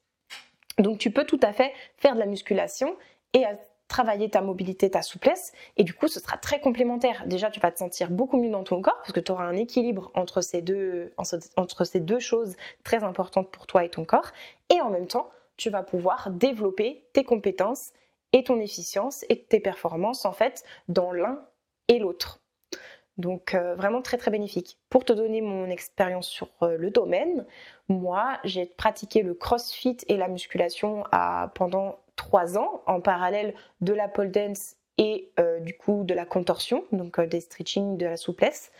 Donc, 0.79 0.99
tu 0.99 1.11
peux 1.11 1.25
tout 1.25 1.41
à 1.43 1.53
fait 1.53 1.73
faire 1.97 2.15
de 2.15 2.19
la 2.19 2.27
musculation 2.27 2.97
et 3.33 3.45
travailler 3.89 4.29
ta 4.29 4.41
mobilité, 4.41 4.91
ta 4.91 5.03
souplesse, 5.03 5.53
et 5.77 5.85
du 5.85 5.95
coup, 5.95 6.09
ce 6.09 6.19
sera 6.19 6.37
très 6.37 6.61
complémentaire. 6.61 7.25
Déjà, 7.27 7.51
tu 7.51 7.61
vas 7.61 7.71
te 7.71 7.79
sentir 7.79 8.11
beaucoup 8.11 8.37
mieux 8.37 8.51
dans 8.51 8.65
ton 8.65 8.83
corps, 8.83 8.97
parce 8.99 9.13
que 9.13 9.21
tu 9.21 9.31
auras 9.31 9.45
un 9.45 9.55
équilibre 9.55 10.11
entre 10.15 10.41
ces, 10.41 10.61
deux, 10.61 11.13
entre 11.57 11.85
ces 11.85 12.01
deux 12.01 12.19
choses 12.19 12.57
très 12.83 13.05
importantes 13.05 13.51
pour 13.51 13.67
toi 13.69 13.85
et 13.85 13.89
ton 13.89 14.05
corps, 14.05 14.33
et 14.71 14.81
en 14.81 14.91
même 14.91 15.07
temps, 15.07 15.31
tu 15.57 15.71
vas 15.71 15.83
pouvoir 15.83 16.31
développer 16.31 17.05
tes 17.13 17.25
compétences 17.25 17.93
et 18.33 18.45
ton 18.45 18.61
efficience 18.61 19.25
et 19.29 19.43
tes 19.43 19.61
performances 19.61 20.25
en 20.25 20.33
fait 20.33 20.65
dans 20.89 21.13
l'un 21.13 21.43
et 21.89 21.99
l'autre. 21.99 22.41
Donc 23.19 23.55
euh, 23.55 23.75
vraiment 23.75 24.03
très 24.03 24.19
très 24.19 24.31
bénéfique. 24.31 24.79
Pour 24.91 25.05
te 25.05 25.13
donner 25.13 25.41
mon 25.41 25.69
expérience 25.71 26.29
sur 26.29 26.49
euh, 26.63 26.77
le 26.77 26.91
domaine, 26.91 27.47
moi 27.89 28.39
j'ai 28.45 28.67
pratiqué 28.67 29.23
le 29.23 29.35
crossfit 29.35 29.97
et 30.09 30.17
la 30.17 30.29
musculation 30.29 31.05
à, 31.13 31.51
pendant 31.55 31.99
trois 32.17 32.59
ans 32.59 32.83
en 32.87 33.01
parallèle 33.01 33.55
de 33.81 33.93
la 33.95 34.09
pole 34.09 34.31
dance 34.31 34.77
et 34.99 35.31
euh, 35.41 35.61
du 35.61 35.77
coup 35.77 36.05
de 36.05 36.15
la 36.15 36.27
contorsion, 36.27 36.85
donc 36.93 37.21
des 37.21 37.41
stretching, 37.41 37.97
de 37.97 38.07
la 38.07 38.17
souplesse. 38.17 38.71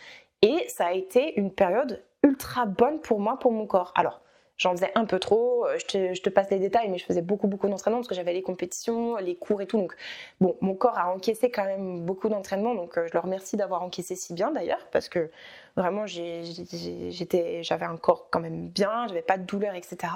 Et 0.43 0.65
ça 0.67 0.87
a 0.87 0.93
été 0.93 1.39
une 1.39 1.51
période 1.51 2.03
ultra 2.23 2.65
bonne 2.65 2.99
pour 2.99 3.19
moi, 3.19 3.39
pour 3.39 3.51
mon 3.51 3.65
corps. 3.65 3.91
Alors 3.95 4.21
J'en 4.57 4.71
faisais 4.71 4.91
un 4.95 5.05
peu 5.05 5.19
trop, 5.19 5.67
euh, 5.67 5.77
je 5.77 6.19
te, 6.19 6.29
passe 6.29 6.49
les 6.49 6.57
détails, 6.57 6.89
mais 6.89 6.97
je 6.97 7.05
faisais 7.05 7.21
beaucoup, 7.21 7.47
beaucoup 7.47 7.67
d'entraînement 7.67 7.99
parce 7.99 8.07
que 8.07 8.15
j'avais 8.15 8.33
les 8.33 8.41
compétitions, 8.41 9.15
les 9.17 9.35
cours 9.35 9.61
et 9.61 9.67
tout. 9.67 9.77
Donc, 9.77 9.95
bon, 10.41 10.57
mon 10.61 10.73
corps 10.73 10.97
a 10.97 11.13
encaissé 11.13 11.51
quand 11.51 11.63
même 11.65 12.03
beaucoup 12.03 12.27
d'entraînement, 12.27 12.73
donc 12.73 12.97
euh, 12.97 13.05
je 13.07 13.13
le 13.13 13.19
remercie 13.19 13.55
d'avoir 13.55 13.83
encaissé 13.83 14.15
si 14.15 14.33
bien 14.33 14.51
d'ailleurs, 14.51 14.87
parce 14.91 15.09
que 15.09 15.29
vraiment, 15.75 16.07
j'avais 16.07 17.85
un 17.85 17.97
corps 17.97 18.29
quand 18.31 18.39
même 18.39 18.67
bien, 18.69 19.05
j'avais 19.07 19.21
pas 19.21 19.37
de 19.37 19.43
douleur, 19.43 19.75
etc. 19.75 20.11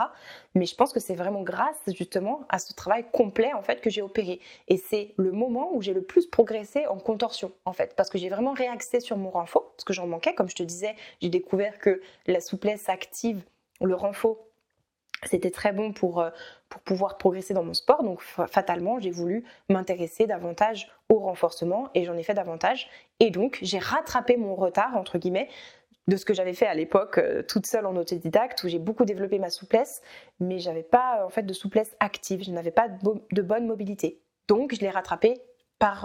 Mais 0.56 0.66
je 0.66 0.76
pense 0.76 0.92
que 0.92 1.00
c'est 1.00 1.14
vraiment 1.14 1.44
grâce 1.44 1.80
justement 1.96 2.42
à 2.50 2.58
ce 2.58 2.74
travail 2.74 3.06
complet 3.12 3.54
en 3.54 3.62
fait 3.62 3.80
que 3.80 3.92
j'ai 3.92 4.02
opéré. 4.02 4.40
Et 4.70 4.78
c'est 4.78 5.14
le 5.18 5.32
moment 5.32 5.70
où 5.72 5.84
j'ai 5.84 5.94
le 5.94 6.02
plus 6.02 6.26
progressé 6.26 6.88
en 6.88 6.98
contorsion 6.98 7.52
en 7.66 7.74
fait, 7.74 7.94
parce 7.96 8.10
que 8.10 8.18
j'ai 8.18 8.30
vraiment 8.30 8.54
réaxé 8.54 9.02
sur 9.02 9.18
mon 9.18 9.30
renfort, 9.30 9.72
parce 9.74 9.84
que 9.84 9.94
j'en 9.94 10.08
manquais. 10.08 10.34
Comme 10.34 10.50
je 10.50 10.56
te 10.56 10.64
disais, 10.64 10.96
j'ai 11.22 11.30
découvert 11.30 11.78
que 11.78 12.02
la 12.26 12.42
souplesse 12.42 12.90
active 12.90 13.44
le 13.86 13.96
renfort, 13.96 14.38
c'était 15.24 15.52
très 15.52 15.72
bon 15.72 15.94
pour, 15.94 16.20
euh, 16.20 16.30
pouvoir 16.86 17.18
progresser 17.18 17.54
dans 17.54 17.64
mon 17.64 17.74
sport. 17.74 18.04
Donc 18.04 18.22
fatalement, 18.22 19.00
j'ai 19.00 19.12
voulu 19.12 19.44
m'intéresser 19.70 20.26
davantage 20.26 20.92
au 21.10 21.20
renforcement 21.20 21.90
et 21.94 22.06
j'en 22.06 22.18
ai 22.18 22.24
fait 22.24 22.34
davantage. 22.34 22.90
Et 23.20 23.30
donc, 23.30 23.60
j'ai 23.62 23.78
rattrapé 23.80 24.38
mon 24.38 24.56
retard, 24.56 24.96
entre 24.96 25.18
guillemets, 25.18 25.50
de 26.08 26.18
ce 26.18 26.26
que 26.26 26.34
j'avais 26.34 26.54
fait 26.54 26.66
à 26.66 26.74
l'époque 26.74 27.20
euh, 27.20 27.44
toute 27.44 27.68
seule 27.68 27.86
en 27.86 27.96
autodidacte 27.96 28.64
où 28.64 28.68
j'ai 28.68 28.80
beaucoup 28.80 29.06
développé 29.06 29.38
ma 29.38 29.52
souplesse, 29.52 30.02
mais 30.40 30.58
j'avais 30.58 30.84
pas 30.84 31.24
en 31.26 31.30
fait 31.30 31.44
de 31.44 31.54
souplesse 31.54 31.96
active, 32.00 32.44
je 32.44 32.52
n'avais 32.52 32.72
pas 32.72 32.88
de 32.90 33.42
bonne 33.42 33.68
mobilité. 33.68 34.20
Donc 34.48 34.74
je 34.74 34.82
l'ai 34.82 34.90
rattrapé 34.90 35.40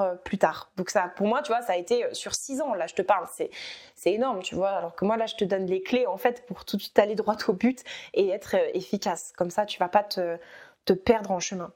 euh, 0.00 0.14
plus 0.16 0.38
tard. 0.38 0.70
Donc 0.76 0.90
ça, 0.90 1.08
pour 1.16 1.26
moi, 1.26 1.42
tu 1.42 1.52
vois, 1.52 1.62
ça 1.62 1.72
a 1.72 1.76
été 1.76 2.04
euh, 2.04 2.14
sur 2.14 2.34
six 2.34 2.60
ans. 2.60 2.74
Là, 2.74 2.86
je 2.86 2.94
te 2.94 3.02
parle, 3.02 3.26
c'est 3.32 3.50
c'est 3.94 4.12
énorme, 4.12 4.42
tu 4.42 4.54
vois. 4.54 4.70
Alors 4.70 4.94
que 4.94 5.04
moi, 5.04 5.16
là, 5.16 5.26
je 5.26 5.34
te 5.36 5.44
donne 5.44 5.66
les 5.66 5.82
clés 5.82 6.06
en 6.06 6.16
fait 6.16 6.46
pour 6.46 6.64
tout 6.64 6.76
de 6.76 7.00
aller 7.00 7.14
droit 7.14 7.36
au 7.48 7.52
but 7.52 7.84
et 8.14 8.28
être 8.28 8.56
euh, 8.56 8.70
efficace. 8.74 9.32
Comme 9.36 9.50
ça, 9.50 9.66
tu 9.66 9.78
vas 9.78 9.88
pas 9.88 10.02
te, 10.02 10.38
te 10.84 10.92
perdre 10.92 11.30
en 11.30 11.40
chemin. 11.40 11.72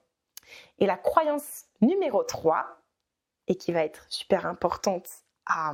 Et 0.78 0.86
la 0.86 0.96
croyance 0.96 1.66
numéro 1.80 2.22
3, 2.24 2.66
et 3.46 3.56
qui 3.56 3.72
va 3.72 3.84
être 3.84 4.06
super 4.08 4.46
importante 4.46 5.08
à, 5.46 5.72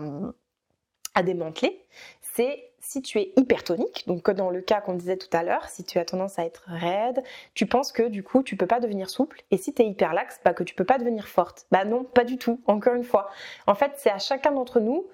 à 1.15 1.23
démanteler, 1.23 1.87
c'est 2.21 2.73
si 2.89 3.03
tu 3.03 3.19
es 3.19 3.33
hypertonique, 3.37 4.05
donc 4.07 4.31
dans 4.31 4.49
le 4.49 4.61
cas 4.61 4.81
qu'on 4.81 4.95
disait 4.95 5.17
tout 5.17 5.35
à 5.37 5.43
l'heure, 5.43 5.69
si 5.69 5.83
tu 5.83 5.99
as 5.99 6.05
tendance 6.05 6.39
à 6.39 6.45
être 6.45 6.63
raide, 6.67 7.23
tu 7.55 7.67
penses 7.67 7.91
que 7.91 8.05
du 8.05 8.23
coup 8.23 8.45
tu 8.45 8.57
peux 8.57 8.69
pas 8.69 8.79
devenir 8.79 9.11
souple, 9.11 9.43
et 9.51 9.57
si 9.57 9.75
tu 9.75 9.83
es 9.83 9.87
hyperlaxe, 9.87 10.41
bah, 10.45 10.55
que 10.55 10.63
tu 10.63 10.75
peux 10.75 10.85
pas 10.85 10.99
devenir 10.99 11.27
forte. 11.27 11.67
Bah 11.73 11.85
non, 11.85 12.05
pas 12.05 12.23
du 12.23 12.39
tout, 12.39 12.61
encore 12.67 12.95
une 12.95 13.05
fois. 13.05 13.29
En 13.67 13.75
fait, 13.75 13.93
c'est 13.97 14.11
à 14.11 14.19
chacun 14.19 14.53
d'entre 14.53 14.79
nous 14.79 15.07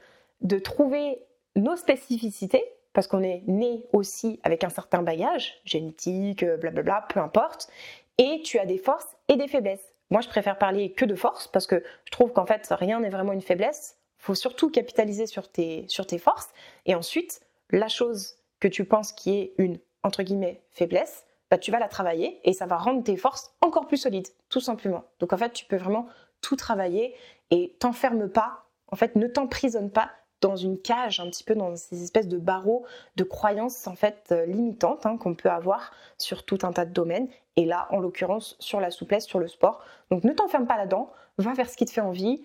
de 0.42 0.58
trouver 0.58 1.22
nos 1.56 1.76
spécificités, 1.76 2.62
parce 2.92 3.06
qu'on 3.06 3.22
est 3.22 3.42
né 3.46 3.82
aussi 3.94 4.38
avec 4.42 4.64
un 4.64 4.68
certain 4.68 5.00
bagage, 5.00 5.58
génétique, 5.64 6.44
blablabla, 6.44 7.06
peu 7.08 7.20
importe, 7.20 7.70
et 8.18 8.42
tu 8.44 8.58
as 8.58 8.66
des 8.66 8.78
forces 8.78 9.16
et 9.28 9.36
des 9.36 9.48
faiblesses. 9.48 9.94
Moi, 10.10 10.20
je 10.20 10.28
préfère 10.28 10.58
parler 10.58 10.92
que 10.92 11.06
de 11.06 11.14
force, 11.14 11.48
parce 11.48 11.66
que 11.66 11.82
je 12.04 12.10
trouve 12.10 12.32
qu'en 12.32 12.44
fait, 12.44 12.68
rien 12.70 13.00
n'est 13.00 13.08
vraiment 13.08 13.32
une 13.32 13.40
faiblesse. 13.40 13.96
Il 14.18 14.24
faut 14.24 14.34
surtout 14.34 14.70
capitaliser 14.70 15.26
sur 15.26 15.50
tes, 15.50 15.86
sur 15.88 16.06
tes 16.06 16.18
forces, 16.18 16.50
et 16.84 16.94
ensuite, 16.94 17.40
la 17.72 17.88
chose 17.88 18.36
que 18.60 18.68
tu 18.68 18.84
penses 18.84 19.12
qui 19.12 19.34
est 19.34 19.54
une, 19.58 19.78
entre 20.02 20.22
guillemets, 20.22 20.62
faiblesse, 20.70 21.24
bah, 21.50 21.58
tu 21.58 21.70
vas 21.70 21.78
la 21.78 21.88
travailler 21.88 22.40
et 22.44 22.52
ça 22.52 22.66
va 22.66 22.76
rendre 22.76 23.02
tes 23.02 23.16
forces 23.16 23.54
encore 23.60 23.86
plus 23.86 23.96
solides, 23.96 24.28
tout 24.48 24.60
simplement. 24.60 25.04
Donc 25.18 25.32
en 25.32 25.36
fait, 25.36 25.52
tu 25.52 25.64
peux 25.64 25.76
vraiment 25.76 26.06
tout 26.40 26.56
travailler 26.56 27.14
et 27.50 27.76
t'enferme 27.78 28.28
pas, 28.28 28.64
en 28.88 28.96
fait, 28.96 29.16
ne 29.16 29.26
t'emprisonne 29.26 29.90
pas 29.90 30.10
dans 30.40 30.56
une 30.56 30.80
cage, 30.80 31.20
un 31.20 31.30
petit 31.30 31.44
peu 31.44 31.54
dans 31.54 31.76
ces 31.76 32.02
espèces 32.02 32.28
de 32.28 32.36
barreaux 32.36 32.84
de 33.16 33.24
croyances 33.24 33.86
en 33.86 33.94
fait 33.94 34.30
euh, 34.32 34.44
limitantes 34.44 35.06
hein, 35.06 35.16
qu'on 35.16 35.34
peut 35.34 35.50
avoir 35.50 35.92
sur 36.18 36.44
tout 36.44 36.58
un 36.62 36.72
tas 36.72 36.84
de 36.84 36.92
domaines. 36.92 37.28
Et 37.56 37.64
là, 37.64 37.86
en 37.90 38.00
l'occurrence, 38.00 38.56
sur 38.58 38.80
la 38.80 38.90
souplesse, 38.90 39.26
sur 39.26 39.38
le 39.38 39.46
sport. 39.46 39.82
Donc 40.10 40.24
ne 40.24 40.32
t'enferme 40.32 40.66
pas 40.66 40.76
là-dedans, 40.76 41.12
va 41.38 41.52
vers 41.52 41.70
ce 41.70 41.76
qui 41.76 41.84
te 41.84 41.92
fait 41.92 42.00
envie, 42.00 42.44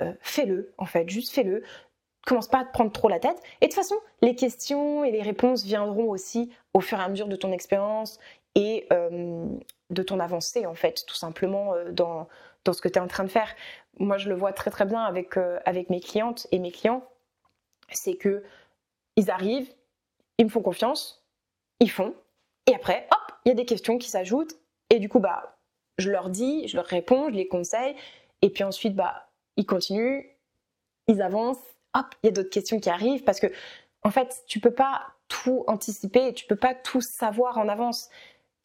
euh, 0.00 0.12
fais-le 0.20 0.72
en 0.78 0.86
fait, 0.86 1.08
juste 1.08 1.32
fais-le 1.32 1.62
commence 2.26 2.48
pas 2.48 2.60
à 2.60 2.64
te 2.64 2.72
prendre 2.72 2.92
trop 2.92 3.08
la 3.08 3.18
tête. 3.18 3.40
Et 3.60 3.66
de 3.66 3.70
toute 3.72 3.74
façon, 3.74 3.96
les 4.20 4.34
questions 4.34 5.04
et 5.04 5.10
les 5.10 5.22
réponses 5.22 5.64
viendront 5.64 6.08
aussi 6.10 6.52
au 6.74 6.80
fur 6.80 6.98
et 6.98 7.02
à 7.02 7.08
mesure 7.08 7.28
de 7.28 7.36
ton 7.36 7.52
expérience 7.52 8.18
et 8.54 8.86
euh, 8.92 9.46
de 9.90 10.02
ton 10.02 10.20
avancée, 10.20 10.66
en 10.66 10.74
fait, 10.74 11.04
tout 11.06 11.14
simplement 11.14 11.74
euh, 11.74 11.90
dans, 11.90 12.28
dans 12.64 12.72
ce 12.72 12.80
que 12.80 12.88
tu 12.88 12.98
es 12.98 13.00
en 13.02 13.08
train 13.08 13.24
de 13.24 13.30
faire. 13.30 13.52
Moi, 13.98 14.18
je 14.18 14.28
le 14.28 14.34
vois 14.34 14.52
très 14.52 14.70
très 14.70 14.84
bien 14.84 15.02
avec, 15.02 15.36
euh, 15.36 15.58
avec 15.64 15.90
mes 15.90 16.00
clientes 16.00 16.46
et 16.52 16.58
mes 16.58 16.70
clients. 16.70 17.02
C'est 17.90 18.14
que 18.14 18.42
ils 19.16 19.30
arrivent, 19.30 19.70
ils 20.38 20.46
me 20.46 20.50
font 20.50 20.62
confiance, 20.62 21.24
ils 21.80 21.90
font, 21.90 22.14
et 22.66 22.74
après, 22.74 23.06
hop, 23.10 23.32
il 23.44 23.48
y 23.48 23.52
a 23.52 23.54
des 23.54 23.66
questions 23.66 23.98
qui 23.98 24.08
s'ajoutent, 24.08 24.56
et 24.88 24.98
du 24.98 25.08
coup, 25.08 25.20
bah, 25.20 25.58
je 25.98 26.10
leur 26.10 26.30
dis, 26.30 26.66
je 26.68 26.76
leur 26.76 26.86
réponds, 26.86 27.28
je 27.28 27.34
les 27.34 27.48
conseille, 27.48 27.94
et 28.40 28.48
puis 28.48 28.64
ensuite, 28.64 28.94
bah, 28.94 29.28
ils 29.56 29.66
continuent, 29.66 30.24
ils 31.08 31.20
avancent, 31.20 31.58
hop, 31.94 32.06
il 32.22 32.26
y 32.26 32.28
a 32.28 32.32
d'autres 32.32 32.50
questions 32.50 32.80
qui 32.80 32.90
arrivent 32.90 33.24
parce 33.24 33.40
que, 33.40 33.48
en 34.02 34.10
fait, 34.10 34.42
tu 34.46 34.60
peux 34.60 34.74
pas 34.74 35.06
tout 35.28 35.64
anticiper, 35.66 36.34
tu 36.34 36.46
peux 36.46 36.56
pas 36.56 36.74
tout 36.74 37.00
savoir 37.00 37.58
en 37.58 37.68
avance 37.68 38.10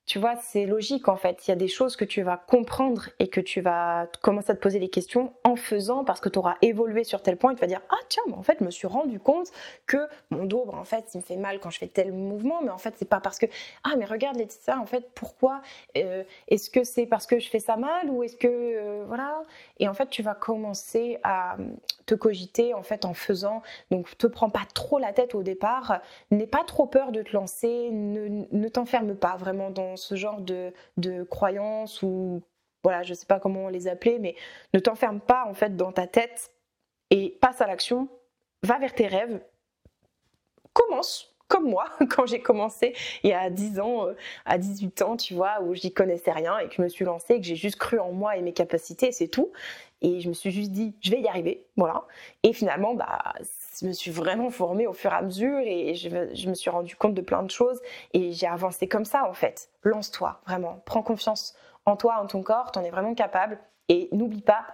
tu 0.08 0.20
vois, 0.20 0.38
c'est 0.38 0.66
logique 0.66 1.10
en 1.10 1.18
fait. 1.18 1.46
Il 1.46 1.52
y 1.52 1.54
a 1.54 1.58
des 1.58 1.68
choses 1.68 1.98
que 1.98 2.06
tu 2.06 2.22
vas 2.22 2.38
comprendre 2.38 3.10
et 3.20 3.28
que 3.28 3.42
tu 3.42 3.60
vas 3.60 4.08
commencer 4.22 4.52
à 4.52 4.56
te 4.56 4.62
poser 4.62 4.80
des 4.80 4.88
questions 4.88 5.34
en 5.44 5.58
faisant 5.58 6.06
parce 6.06 6.22
que 6.22 6.30
tu 6.30 6.40
auras 6.40 6.56
évolué 6.62 7.04
sur 7.04 7.22
tel 7.22 7.36
point 7.36 7.52
et 7.52 7.56
tu 7.56 7.62
vas 7.62 7.68
dire 7.68 7.82
Ah 7.90 8.00
tiens, 8.08 8.24
mais 8.28 8.34
en 8.36 8.42
fait, 8.42 8.58
je 8.62 8.64
me 8.64 8.72
suis 8.72 8.88
rendu 8.88 9.20
compte 9.20 9.48
que 9.86 10.08
mon 10.30 10.46
dos, 10.46 10.64
bah, 10.66 10.78
en 10.78 10.86
fait, 10.86 11.10
il 11.14 11.18
me 11.18 11.24
fait 11.24 11.36
mal 11.36 11.60
quand 11.60 11.72
je 11.72 11.80
fais 11.80 11.90
tel 11.90 12.14
mouvement, 12.14 12.62
mais 12.64 12.70
en 12.70 12.78
fait, 12.78 12.94
c'est 12.98 13.10
pas 13.10 13.20
parce 13.20 13.38
que 13.38 13.48
Ah, 13.84 13.96
mais 13.98 14.06
regarde 14.06 14.38
Laetitia, 14.38 14.80
en 14.80 14.86
fait, 14.86 15.10
pourquoi 15.14 15.62
euh, 15.98 16.24
Est-ce 16.48 16.70
que 16.70 16.86
c'est 16.86 17.06
parce 17.06 17.28
que 17.28 17.40
je 17.40 17.50
fais 17.50 17.60
ça 17.60 17.76
mal 17.76 18.10
ou 18.10 18.24
est-ce 18.24 18.38
que. 18.38 18.48
Euh, 18.48 19.04
voilà 19.08 19.42
Et 19.80 19.90
en 19.90 19.94
fait, 19.94 20.10
tu 20.10 20.24
vas 20.24 20.36
commencer 20.36 21.20
à 21.24 21.58
te 22.06 22.16
cogiter 22.16 22.74
en 22.74 22.84
fait 22.84 23.04
en 23.04 23.14
faisant. 23.14 23.62
Donc, 23.92 24.18
te 24.18 24.28
prends 24.28 24.50
pas 24.50 24.66
trop 24.74 25.00
la 25.00 25.12
tête 25.12 25.36
au 25.36 25.44
départ, 25.44 26.00
n'aie 26.32 26.48
pas 26.48 26.64
trop 26.64 26.86
peur 26.86 27.12
de 27.12 27.22
te 27.22 27.34
lancer, 27.34 27.90
ne, 27.92 28.46
ne 28.50 28.68
t'enferme 28.70 29.14
pas 29.14 29.36
vraiment 29.36 29.70
dans 29.70 29.97
ce 29.98 30.16
genre 30.16 30.42
de, 30.42 30.74
de 30.98 31.24
croyances 31.24 32.02
ou 32.02 32.42
voilà, 32.84 33.04
je 33.04 33.14
sais 33.14 33.26
pas 33.26 33.40
comment 33.40 33.70
les 33.70 33.88
appeler, 33.88 34.20
mais 34.20 34.36
ne 34.74 34.80
t'enferme 34.80 35.20
pas 35.20 35.46
en 35.46 35.54
fait 35.54 35.76
dans 35.76 35.92
ta 35.92 36.08
tête 36.08 36.54
et 37.10 37.38
passe 37.42 37.62
à 37.62 37.68
l'action, 37.68 38.08
va 38.64 38.78
vers 38.80 38.94
tes 38.94 39.08
rêves, 39.08 39.42
commence, 40.74 41.36
comme 41.48 41.70
moi 41.70 41.86
quand 42.10 42.26
j'ai 42.26 42.42
commencé 42.42 42.94
il 43.24 43.32
y 43.32 43.34
a 43.34 43.50
10 43.50 43.80
ans, 43.80 44.08
euh, 44.08 44.14
à 44.46 44.58
18 44.58 45.02
ans, 45.02 45.18
tu 45.18 45.34
vois, 45.34 45.62
où 45.62 45.74
j'y 45.74 45.94
connaissais 45.94 46.32
rien 46.32 46.60
et 46.60 46.68
que 46.68 46.76
je 46.76 46.82
me 46.82 46.90
suis 46.90 47.06
lancée, 47.06 47.40
que 47.40 47.46
j'ai 47.46 47.56
juste 47.56 47.78
cru 47.78 48.00
en 48.00 48.12
moi 48.12 48.38
et 48.38 48.42
mes 48.42 48.54
capacités, 48.54 49.12
c'est 49.12 49.28
tout. 49.28 49.52
Et 50.02 50.20
je 50.20 50.30
me 50.30 50.34
suis 50.34 50.52
juste 50.52 50.72
dit, 50.72 50.96
je 51.02 51.10
vais 51.12 51.22
y 51.22 51.28
arriver, 51.28 51.66
voilà. 51.76 52.06
Et 52.44 52.54
finalement, 52.54 52.94
bah, 52.94 53.34
je 53.80 53.88
me 53.88 53.92
suis 53.92 54.12
vraiment 54.12 54.50
formée 54.50 54.88
au 54.88 54.94
fur 54.94 55.12
et 55.12 55.16
à 55.16 55.22
mesure 55.22 55.60
et 55.60 55.94
je, 55.96 56.50
me 56.50 56.54
suis 56.54 56.70
rendu 56.70 56.96
compte 56.96 57.14
de 57.14 57.22
plein 57.22 57.44
de 57.44 57.52
choses 57.52 57.80
et 58.14 58.32
j'ai 58.32 58.48
avancé 58.48 58.88
comme 58.88 59.06
ça 59.06 59.28
en 59.30 59.34
fait. 59.34 59.70
Lance-toi, 59.84 60.42
vraiment. 60.46 60.82
Prends 60.86 61.04
confiance 61.04 61.56
en 61.86 61.96
toi, 61.96 62.20
en 62.22 62.28
ton 62.28 62.44
corps, 62.44 62.72
t'en 62.72 62.84
es 62.84 62.90
vraiment 62.90 63.16
capable. 63.16 63.60
Et 63.90 64.10
n'oublie 64.12 64.42
pas, 64.42 64.66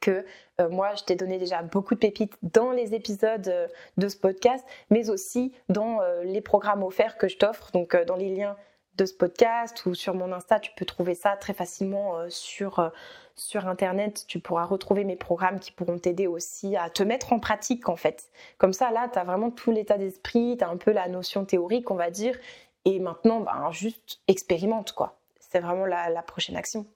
que 0.00 0.24
euh, 0.60 0.68
moi, 0.68 0.94
je 0.94 1.04
t'ai 1.04 1.16
donné 1.16 1.38
déjà 1.38 1.62
beaucoup 1.62 1.94
de 1.94 2.00
pépites 2.00 2.36
dans 2.42 2.72
les 2.72 2.94
épisodes 2.94 3.48
euh, 3.48 3.68
de 3.96 4.08
ce 4.08 4.16
podcast, 4.16 4.64
mais 4.90 5.10
aussi 5.10 5.52
dans 5.68 6.00
euh, 6.00 6.22
les 6.24 6.40
programmes 6.40 6.82
offerts 6.82 7.16
que 7.16 7.28
je 7.28 7.36
t'offre, 7.36 7.70
donc 7.72 7.96
dans 8.06 8.16
les 8.16 8.34
liens 8.34 8.56
de 8.96 9.06
ce 9.06 9.14
podcast 9.14 9.86
ou 9.86 9.94
sur 9.94 10.14
mon 10.14 10.32
Insta, 10.32 10.60
tu 10.60 10.70
peux 10.76 10.84
trouver 10.84 11.14
ça 11.14 11.36
très 11.36 11.52
facilement 11.52 12.28
sur, 12.28 12.92
sur 13.36 13.66
Internet. 13.66 14.24
Tu 14.28 14.38
pourras 14.38 14.64
retrouver 14.64 15.04
mes 15.04 15.16
programmes 15.16 15.60
qui 15.60 15.72
pourront 15.72 15.98
t'aider 15.98 16.26
aussi 16.26 16.76
à 16.76 16.90
te 16.90 17.02
mettre 17.02 17.32
en 17.32 17.38
pratique 17.38 17.88
en 17.88 17.96
fait. 17.96 18.30
Comme 18.58 18.72
ça, 18.72 18.90
là, 18.90 19.08
tu 19.12 19.18
as 19.18 19.24
vraiment 19.24 19.50
tout 19.50 19.70
l'état 19.70 19.98
d'esprit, 19.98 20.56
tu 20.58 20.64
as 20.64 20.68
un 20.68 20.76
peu 20.76 20.92
la 20.92 21.08
notion 21.08 21.44
théorique, 21.44 21.90
on 21.90 21.96
va 21.96 22.10
dire, 22.10 22.38
et 22.84 22.98
maintenant, 23.00 23.40
ben, 23.40 23.70
juste 23.70 24.20
expérimente 24.28 24.92
quoi. 24.92 25.18
C'est 25.40 25.60
vraiment 25.60 25.86
la, 25.86 26.22
prochaine 26.22 26.56
action 26.56 26.86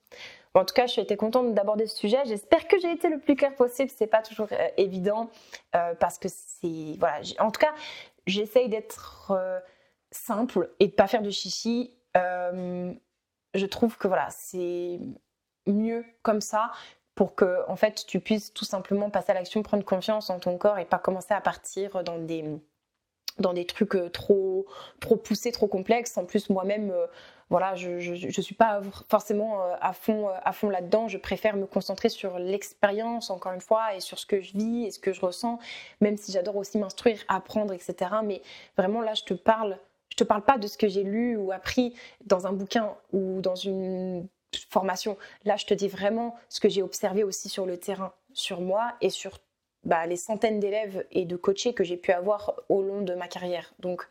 en 0.55 0.65
tout 0.65 0.73
cas, 0.73 0.87
je 0.87 0.93
suis 0.93 1.01
été 1.01 1.15
contente 1.15 1.53
d'aborder 1.53 1.87
ce 1.87 1.95
sujet. 1.95 2.17
J'espère 2.25 2.67
que 2.67 2.79
j'ai 2.79 2.91
été 2.91 3.07
le 3.09 3.19
plus 3.19 3.35
clair 3.35 3.55
possible. 3.55 3.89
C'est 3.95 4.07
pas 4.07 4.21
toujours 4.21 4.47
euh, 4.51 4.67
évident 4.77 5.29
euh, 5.75 5.93
parce 5.95 6.17
que 6.17 6.27
c'est 6.27 6.95
voilà. 6.97 7.21
En 7.39 7.51
tout 7.51 7.61
cas, 7.61 7.73
j'essaye 8.25 8.67
d'être 8.67 9.31
euh, 9.31 9.59
simple 10.11 10.71
et 10.79 10.87
de 10.87 10.93
pas 10.93 11.07
faire 11.07 11.21
de 11.21 11.29
chichi. 11.29 11.93
je 12.15 13.65
trouve 13.65 13.97
que 13.97 14.07
voilà, 14.07 14.27
c'est 14.31 14.99
mieux 15.69 16.05
comme 16.23 16.41
ça 16.41 16.71
pour 17.15 17.35
que 17.35 17.67
en 17.67 17.75
fait 17.75 18.05
tu 18.07 18.19
puisses 18.19 18.53
tout 18.53 18.65
simplement 18.65 19.09
passer 19.09 19.31
à 19.31 19.35
l'action, 19.35 19.63
prendre 19.63 19.83
confiance 19.83 20.29
en 20.29 20.39
ton 20.39 20.57
corps 20.57 20.79
et 20.79 20.85
pas 20.85 20.99
commencer 20.99 21.33
à 21.33 21.41
partir 21.41 22.03
dans 22.03 22.17
des 22.17 22.45
dans 23.39 23.53
des 23.53 23.65
trucs 23.65 24.11
trop 24.11 24.65
trop 24.99 25.15
poussés, 25.15 25.51
trop 25.51 25.67
complexes. 25.67 26.17
En 26.17 26.25
plus, 26.25 26.49
moi-même 26.49 26.93
voilà, 27.49 27.73
je, 27.75 27.89
ne 28.11 28.41
suis 28.41 28.55
pas 28.55 28.81
forcément 29.09 29.63
euh, 29.63 29.75
à 29.81 29.93
fond, 29.93 30.29
euh, 30.29 30.33
à 30.43 30.53
fond 30.53 30.69
là-dedans. 30.69 31.07
Je 31.07 31.17
préfère 31.17 31.55
me 31.55 31.65
concentrer 31.65 32.09
sur 32.09 32.37
l'expérience, 32.37 33.31
encore 33.31 33.53
une 33.53 33.61
fois, 33.61 33.95
et 33.95 34.01
sur 34.01 34.19
ce 34.19 34.27
que 34.27 34.39
je 34.39 34.53
vis 34.53 34.85
et 34.85 34.91
ce 34.91 34.99
que 34.99 35.13
je 35.13 35.21
ressens, 35.21 35.57
même 35.99 36.15
si 36.15 36.31
j'adore 36.31 36.57
aussi 36.57 36.77
m'instruire, 36.77 37.19
apprendre, 37.27 37.73
etc. 37.73 37.95
Mais 38.23 38.41
vraiment, 38.77 39.01
là, 39.01 39.15
je 39.15 39.23
te 39.23 39.33
parle, 39.33 39.79
je 40.11 40.17
te 40.17 40.23
parle 40.23 40.43
pas 40.43 40.59
de 40.59 40.67
ce 40.67 40.77
que 40.77 40.87
j'ai 40.87 41.03
lu 41.03 41.37
ou 41.37 41.51
appris 41.51 41.95
dans 42.25 42.45
un 42.45 42.53
bouquin 42.53 42.93
ou 43.13 43.41
dans 43.41 43.55
une 43.55 44.27
formation. 44.69 45.17
Là, 45.45 45.55
je 45.57 45.65
te 45.65 45.73
dis 45.73 45.87
vraiment 45.87 46.35
ce 46.49 46.59
que 46.59 46.69
j'ai 46.69 46.81
observé 46.81 47.23
aussi 47.23 47.49
sur 47.49 47.65
le 47.65 47.77
terrain, 47.77 48.13
sur 48.33 48.61
moi 48.61 48.93
et 49.01 49.09
sur 49.09 49.39
bah, 49.83 50.05
les 50.05 50.17
centaines 50.17 50.59
d'élèves 50.59 51.05
et 51.11 51.25
de 51.25 51.35
coachés 51.35 51.73
que 51.73 51.83
j'ai 51.83 51.97
pu 51.97 52.11
avoir 52.11 52.61
au 52.69 52.81
long 52.81 53.01
de 53.01 53.13
ma 53.13 53.27
carrière. 53.27 53.73
Donc, 53.79 54.07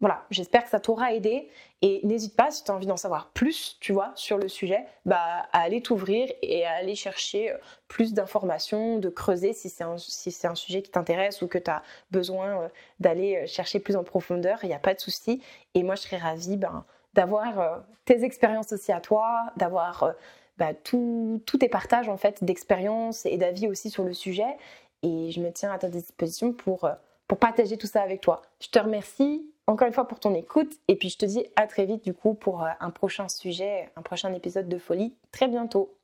voilà, 0.00 0.24
j'espère 0.30 0.64
que 0.64 0.70
ça 0.70 0.80
t'aura 0.80 1.12
aidé 1.12 1.50
et 1.82 2.00
n'hésite 2.04 2.34
pas 2.34 2.50
si 2.50 2.64
tu 2.64 2.70
as 2.70 2.74
envie 2.74 2.86
d'en 2.86 2.96
savoir 2.96 3.32
plus, 3.32 3.76
tu 3.80 3.92
vois, 3.92 4.12
sur 4.14 4.38
le 4.38 4.48
sujet, 4.48 4.86
bah, 5.04 5.46
à 5.52 5.60
aller 5.60 5.82
t'ouvrir 5.82 6.32
et 6.40 6.64
à 6.64 6.72
aller 6.72 6.94
chercher 6.94 7.52
euh, 7.52 7.58
plus 7.86 8.14
d'informations, 8.14 8.98
de 8.98 9.10
creuser 9.10 9.52
si 9.52 9.68
c'est 9.68 9.84
un, 9.84 9.96
un 9.96 10.54
sujet 10.54 10.80
qui 10.80 10.90
t'intéresse 10.90 11.42
ou 11.42 11.48
que 11.48 11.58
tu 11.58 11.70
as 11.70 11.82
besoin 12.10 12.62
euh, 12.62 12.68
d'aller 12.98 13.42
euh, 13.42 13.46
chercher 13.46 13.78
plus 13.78 13.94
en 13.94 14.02
profondeur, 14.02 14.60
il 14.62 14.68
n'y 14.68 14.74
a 14.74 14.78
pas 14.78 14.94
de 14.94 15.00
souci. 15.00 15.42
Et 15.74 15.82
moi, 15.82 15.96
je 15.96 16.02
serais 16.02 16.16
ravie 16.16 16.56
ben, 16.56 16.86
d'avoir 17.14 17.84
tes 18.04 18.24
expériences 18.24 18.72
aussi 18.72 18.92
à 18.92 19.00
toi, 19.00 19.46
d'avoir 19.56 20.14
bah, 20.58 20.74
tous 20.74 21.40
tes 21.58 21.68
partages 21.68 22.08
en 22.08 22.16
fait 22.16 22.44
d'expériences 22.44 23.26
et 23.26 23.36
d'avis 23.36 23.68
aussi 23.68 23.90
sur 23.90 24.04
le 24.04 24.12
sujet. 24.12 24.56
Et 25.02 25.30
je 25.30 25.40
me 25.40 25.50
tiens 25.50 25.72
à 25.72 25.78
ta 25.78 25.88
disposition 25.88 26.52
pour, 26.52 26.88
pour 27.26 27.38
partager 27.38 27.76
tout 27.76 27.86
ça 27.86 28.02
avec 28.02 28.20
toi. 28.20 28.42
Je 28.60 28.68
te 28.68 28.78
remercie 28.78 29.50
encore 29.70 29.86
une 29.86 29.94
fois 29.94 30.08
pour 30.08 30.20
ton 30.20 30.34
écoute 30.34 30.72
et 30.88 30.96
puis 30.96 31.08
je 31.08 31.18
te 31.18 31.26
dis 31.26 31.46
à 31.56 31.66
très 31.66 31.86
vite 31.86 32.04
du 32.04 32.12
coup 32.14 32.34
pour 32.34 32.64
euh, 32.64 32.70
un 32.80 32.90
prochain 32.90 33.28
sujet, 33.28 33.90
un 33.96 34.02
prochain 34.02 34.32
épisode 34.34 34.68
de 34.68 34.78
folie 34.78 35.14
très 35.32 35.48
bientôt. 35.48 35.94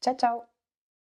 Ciao 0.00 0.14
ciao 0.14 0.53